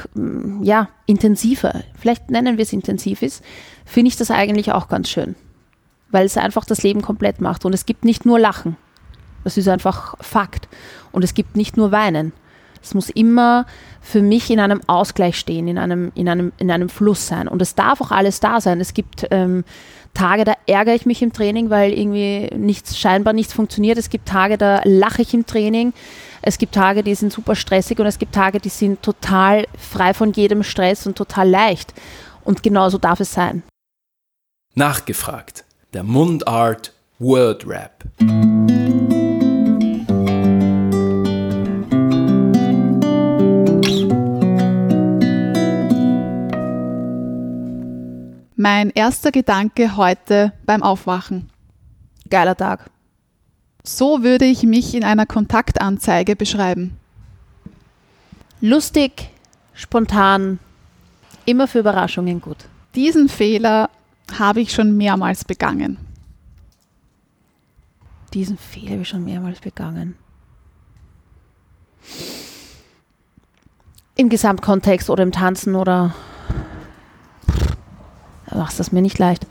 [0.62, 3.44] ja, intensiver, vielleicht nennen wir es intensiv ist,
[3.84, 5.34] finde ich das eigentlich auch ganz schön.
[6.10, 7.64] Weil es einfach das Leben komplett macht.
[7.64, 8.76] Und es gibt nicht nur Lachen.
[9.42, 10.68] Das ist einfach Fakt.
[11.10, 12.32] Und es gibt nicht nur Weinen.
[12.84, 13.66] Es muss immer
[14.00, 17.48] für mich in einem Ausgleich stehen, in einem, in einem, in einem Fluss sein.
[17.48, 18.80] Und es darf auch alles da sein.
[18.80, 19.64] Es gibt ähm,
[20.12, 23.98] Tage, da ärgere ich mich im Training, weil irgendwie nichts, scheinbar nichts funktioniert.
[23.98, 25.92] Es gibt Tage, da lache ich im Training.
[26.42, 30.12] Es gibt Tage, die sind super stressig und es gibt Tage, die sind total frei
[30.12, 31.94] von jedem Stress und total leicht.
[32.44, 33.62] Und genauso darf es sein.
[34.74, 35.64] Nachgefragt.
[35.94, 38.04] Der Mundart Word Rap.
[48.64, 51.50] Mein erster Gedanke heute beim Aufwachen.
[52.30, 52.88] Geiler Tag.
[53.82, 56.96] So würde ich mich in einer Kontaktanzeige beschreiben.
[58.62, 59.28] Lustig,
[59.74, 60.60] spontan,
[61.44, 62.56] immer für Überraschungen gut.
[62.94, 63.90] Diesen Fehler
[64.38, 65.98] habe ich schon mehrmals begangen.
[68.32, 70.16] Diesen Fehler habe ich schon mehrmals begangen.
[74.16, 76.14] Im Gesamtkontext oder im Tanzen oder.
[78.54, 79.46] Machst das mir nicht leicht.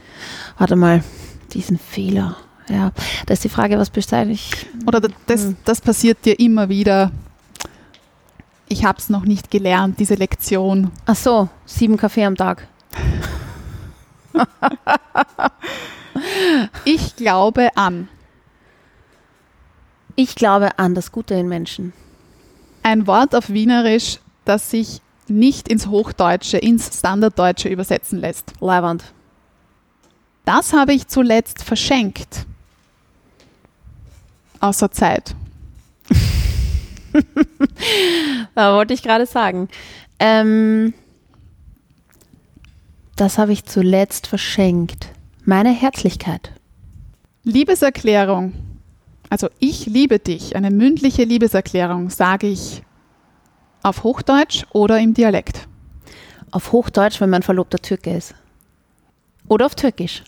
[0.58, 1.04] Warte mal,
[1.54, 2.38] diesen Fehler.
[2.70, 2.92] Ja,
[3.26, 4.66] da ist die Frage, was bezeichne ich?
[4.88, 5.58] Oder das, Hm.
[5.66, 7.12] das passiert dir immer wieder.
[8.70, 10.90] Ich habe es noch nicht gelernt, diese Lektion.
[11.06, 12.68] Ach so, sieben Kaffee am Tag.
[16.86, 18.08] Ich glaube an.
[20.16, 21.92] Ich glaube an das Gute in Menschen.
[22.84, 25.02] Ein Wort auf Wienerisch, das sich
[25.34, 28.54] nicht ins Hochdeutsche, ins Standarddeutsche übersetzen lässt.
[28.60, 29.04] Leiwand.
[30.46, 32.46] Das habe ich zuletzt verschenkt.
[34.60, 35.36] Außer Zeit.
[38.56, 39.70] Da wollte ich gerade sagen.
[40.20, 40.94] Ähm,
[43.16, 45.10] das habe ich zuletzt verschenkt.
[45.46, 46.52] Meine Herzlichkeit.
[47.44, 48.54] Liebeserklärung.
[49.30, 50.56] Also ich liebe dich.
[50.56, 52.84] Eine mündliche Liebeserklärung sage ich
[53.84, 55.68] auf Hochdeutsch oder im Dialekt.
[56.52, 58.34] Auf Hochdeutsch, wenn mein Verlobter Türke ist.
[59.48, 60.24] Oder auf Türkisch.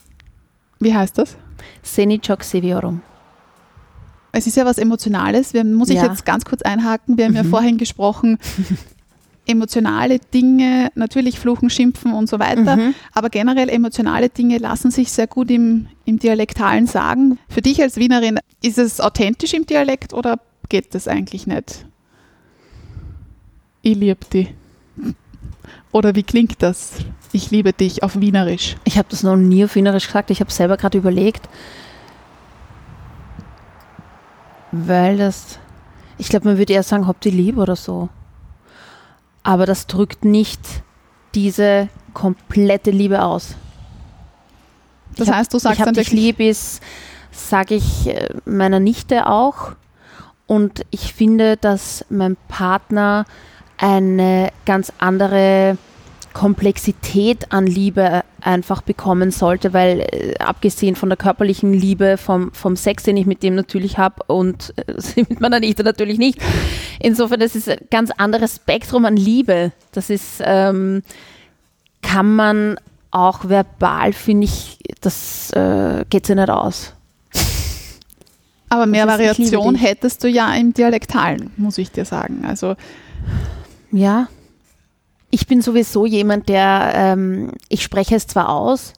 [0.79, 1.37] Wie heißt das?
[1.83, 3.01] Seni çok seviyorum.
[4.33, 5.53] Es ist ja was Emotionales.
[5.53, 6.07] Wir, muss ich Ja.
[6.07, 7.17] jetzt ganz kurz einhaken.
[7.17, 7.49] Wir haben ja Mhm.
[7.49, 8.37] vorhin gesprochen,
[9.47, 12.75] emotionale Dinge, natürlich fluchen, schimpfen und so weiter.
[12.75, 12.95] Mhm.
[13.13, 17.37] Aber generell emotionale Dinge lassen sich sehr gut im, im Dialektalen sagen.
[17.47, 21.85] Für dich als Wienerin, ist es authentisch im Dialekt oder geht das eigentlich nicht?
[23.87, 24.51] Ich lieb dich.
[25.91, 26.93] Oder wie klingt das
[27.33, 28.77] Ich liebe dich auf Wienerisch.
[28.83, 30.31] Ich habe das noch nie auf Wienerisch gesagt.
[30.31, 31.47] Ich habe selber gerade überlegt.
[34.71, 35.59] Weil das.
[36.17, 38.09] Ich glaube, man würde eher sagen, habt ihr lieb oder so.
[39.43, 40.61] Aber das drückt nicht
[41.35, 43.55] diese komplette Liebe aus.
[45.15, 46.81] Das Ich hab- heißt, du ich sagst hab dann dich lieb ist,
[47.31, 49.73] sage ich äh, meiner Nichte auch.
[50.47, 53.25] Und ich finde, dass mein Partner
[53.85, 55.77] eine ganz andere
[56.33, 62.75] Komplexität an Liebe einfach bekommen sollte, weil äh, abgesehen von der körperlichen Liebe, vom, vom
[62.75, 64.93] Sex, den ich mit dem natürlich habe und äh,
[65.29, 66.39] mit meiner Nichte natürlich nicht.
[66.99, 69.71] Insofern, das ist ein ganz anderes Spektrum an Liebe.
[69.91, 71.03] Das ist, ähm,
[72.01, 72.77] kann man
[73.11, 76.93] auch verbal, finde ich, das äh, geht sich nicht aus.
[78.69, 82.45] aber mehr Variation hättest du ja im Dialektalen, muss ich dir sagen.
[82.45, 82.75] Also
[83.95, 84.27] Ja.
[85.31, 88.91] Ich bin sowieso jemand, der, ähm, ich spreche es zwar aus,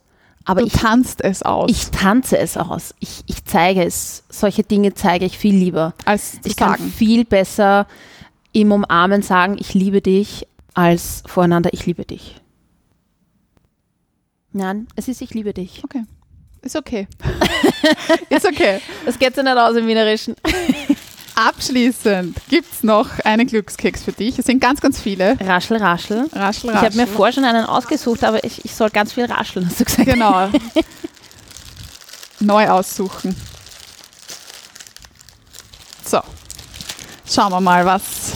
[0.43, 2.95] aber du ich, tanzt es aus, ich tanze es aus.
[2.99, 4.23] Ich, ich zeige es.
[4.29, 5.93] Solche Dinge zeige ich viel lieber.
[6.05, 6.91] als Ich kann sagen.
[6.91, 7.85] viel besser
[8.53, 12.41] im Umarmen sagen, ich liebe dich, als voreinander, ich liebe dich.
[14.51, 15.83] Nein, es ist, ich liebe dich.
[15.83, 16.03] Okay.
[16.63, 17.07] Ist okay.
[18.29, 18.81] ist okay.
[19.05, 20.35] Das geht sich nicht aus im Wienerischen.
[21.37, 24.39] Abschließend gibt es noch einen Glückskeks für dich.
[24.39, 25.37] Es sind ganz, ganz viele.
[25.39, 26.27] Raschel, raschel.
[26.33, 26.71] Raschel, raschel.
[26.71, 29.79] Ich habe mir vorher schon einen ausgesucht, aber ich, ich soll ganz viel rascheln, hast
[29.79, 30.07] du gesagt.
[30.07, 30.49] Genau.
[32.39, 33.35] Neu aussuchen.
[36.03, 36.21] So.
[37.29, 38.31] Schauen wir mal, was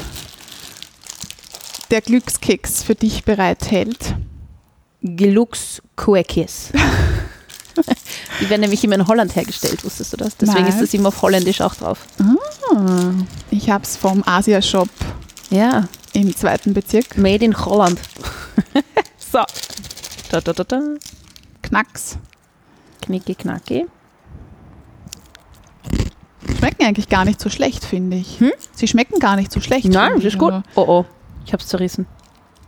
[1.90, 4.14] der Glückskeks für dich bereithält.
[5.02, 6.72] Gelux Quekis.
[8.40, 10.36] Die werden nämlich immer in Holland hergestellt, wusstest du das?
[10.38, 10.70] Deswegen Nein.
[10.74, 12.00] ist das immer auf Holländisch auch drauf.
[13.50, 14.90] Ich habe es vom Asia-Shop
[15.50, 17.18] Ja, im zweiten Bezirk.
[17.18, 18.00] made in Holland.
[19.32, 19.40] so.
[20.30, 20.82] Da, da, da, da.
[21.62, 22.18] Knacks.
[23.02, 23.86] Knicki, knacki.
[26.58, 28.40] Schmecken eigentlich gar nicht so schlecht, finde ich.
[28.40, 28.52] Hm?
[28.74, 29.86] Sie schmecken gar nicht so schlecht.
[29.88, 30.54] Nein, das ist gut.
[30.54, 31.06] Also, Oh, oh.
[31.46, 32.08] Ich hab's zerrissen.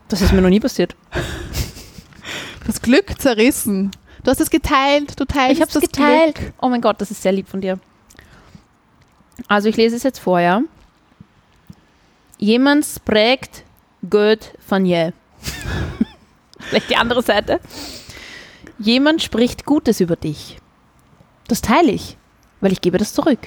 [0.10, 0.96] Das ist mir noch nie passiert.
[2.66, 3.92] Das Glück zerrissen.
[4.24, 6.36] Du hast es geteilt, du teilst Ich hab's das geteilt.
[6.36, 6.54] Glück.
[6.62, 7.80] Oh mein Gott, das ist sehr lieb von dir.
[9.48, 10.62] Also ich lese es jetzt vor, ja.
[12.38, 13.64] Jemand spricht
[14.10, 15.12] gut von je.
[16.60, 17.60] Vielleicht die andere Seite.
[18.80, 20.58] Jemand spricht Gutes über dich.
[21.48, 22.18] Das teile ich,
[22.62, 23.40] weil ich gebe das zurück.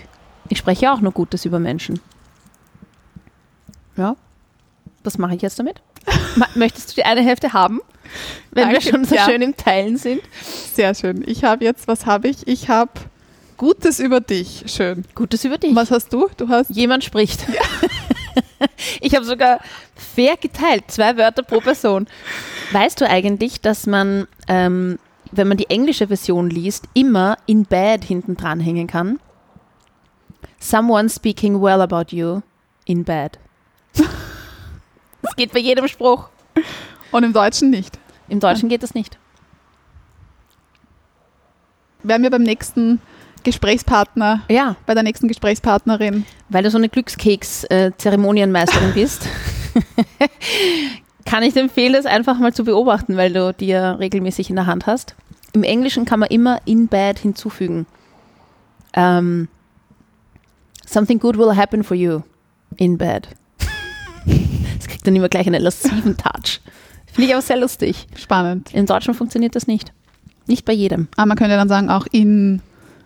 [0.49, 2.01] Ich spreche auch nur Gutes über Menschen.
[3.97, 4.17] Ja.
[5.03, 5.81] Was mache ich jetzt damit?
[6.55, 7.81] Möchtest du die eine Hälfte haben?
[8.53, 9.25] Wenn wir Danke, schon so ja.
[9.25, 10.23] schön im Teilen sind.
[10.75, 11.25] Sehr schön.
[11.27, 12.47] Ich habe jetzt, was habe ich?
[12.47, 12.91] Ich habe
[13.57, 14.65] Gutes über dich.
[14.67, 15.05] Schön.
[15.15, 15.75] Gutes über dich.
[15.75, 16.29] Was hast du?
[16.37, 17.47] Du hast Jemand spricht.
[19.01, 19.61] ich habe sogar
[19.95, 22.07] fair geteilt, zwei Wörter pro Person.
[22.73, 24.99] Weißt du eigentlich, dass man, ähm,
[25.33, 29.21] wenn man die englische Version liest, immer in bed hinten dran hängen kann?
[30.59, 32.43] Someone speaking well about you
[32.85, 33.39] in bed.
[35.23, 36.29] Das geht bei jedem Spruch.
[37.13, 37.99] Und im Deutschen nicht.
[38.29, 39.19] Im Deutschen geht das nicht.
[42.03, 43.01] Werden wir beim nächsten
[43.43, 46.25] Gesprächspartner, Ja, bei der nächsten Gesprächspartnerin.
[46.49, 49.29] weil du so eine Glückskeks-Zeremonienmeisterin bist,
[51.25, 54.57] kann ich dir empfehlen, das einfach mal zu beobachten, weil du die ja regelmäßig in
[54.57, 55.15] der Hand hast.
[55.53, 57.87] Im Englischen kann man immer in bed hinzufügen.
[58.93, 59.49] Ähm,
[60.87, 62.21] something good will happen for you
[62.77, 63.29] in bed.
[64.79, 66.61] Das kriegt dann immer gleich einen lassiven Touch.
[67.17, 68.07] Finde ich aber sehr lustig.
[68.15, 68.75] Spannend.
[68.75, 69.91] Im Deutschen funktioniert das nicht.
[70.47, 71.09] Nicht bei jedem.
[71.17, 72.61] Aber man könnte dann sagen, auch in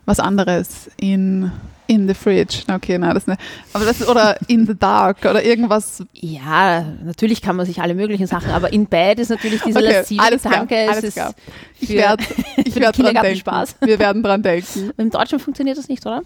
[0.04, 0.90] was anderes.
[0.96, 1.52] In,
[1.86, 2.62] in the fridge.
[2.68, 3.40] Okay, nein, das nicht.
[3.72, 6.02] Aber das oder in the dark oder irgendwas.
[6.12, 9.92] Ja, natürlich kann man sich alle möglichen Sachen, aber in bed ist natürlich diese Okay,
[9.92, 10.74] lassive alles klar, Gedanke.
[10.74, 11.34] es alles klar.
[11.78, 12.24] Ich werde
[12.64, 13.36] ich werd dran denken.
[13.36, 13.76] Spaß.
[13.82, 14.90] Wir werden dran denken.
[14.96, 16.22] Im Deutschen funktioniert das nicht, oder?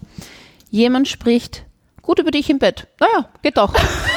[0.71, 1.65] Jemand spricht
[2.01, 2.87] gut über dich im Bett.
[2.99, 3.75] Naja, geht doch.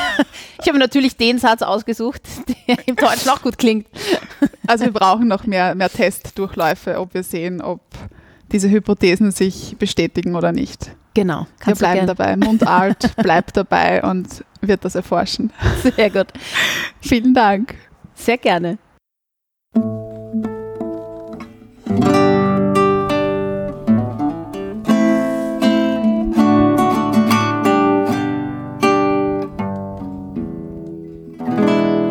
[0.60, 2.22] Ich habe natürlich den Satz ausgesucht,
[2.68, 3.86] der im Deutschen auch gut klingt.
[4.66, 7.80] Also wir brauchen noch mehr, mehr Testdurchläufe, ob wir sehen, ob
[8.52, 10.90] diese Hypothesen sich bestätigen oder nicht.
[11.14, 11.40] Genau.
[11.40, 12.36] Wir Kannst bleiben du dabei.
[12.36, 15.52] Mundart bleibt dabei und wird das erforschen.
[15.82, 16.28] Sehr gut.
[17.01, 17.74] Vielen Dank.
[18.14, 18.78] Sehr gerne.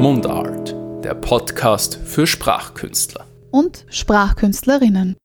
[0.07, 0.73] Mundart,
[1.03, 3.25] der Podcast für Sprachkünstler.
[3.51, 5.17] Und Sprachkünstlerinnen.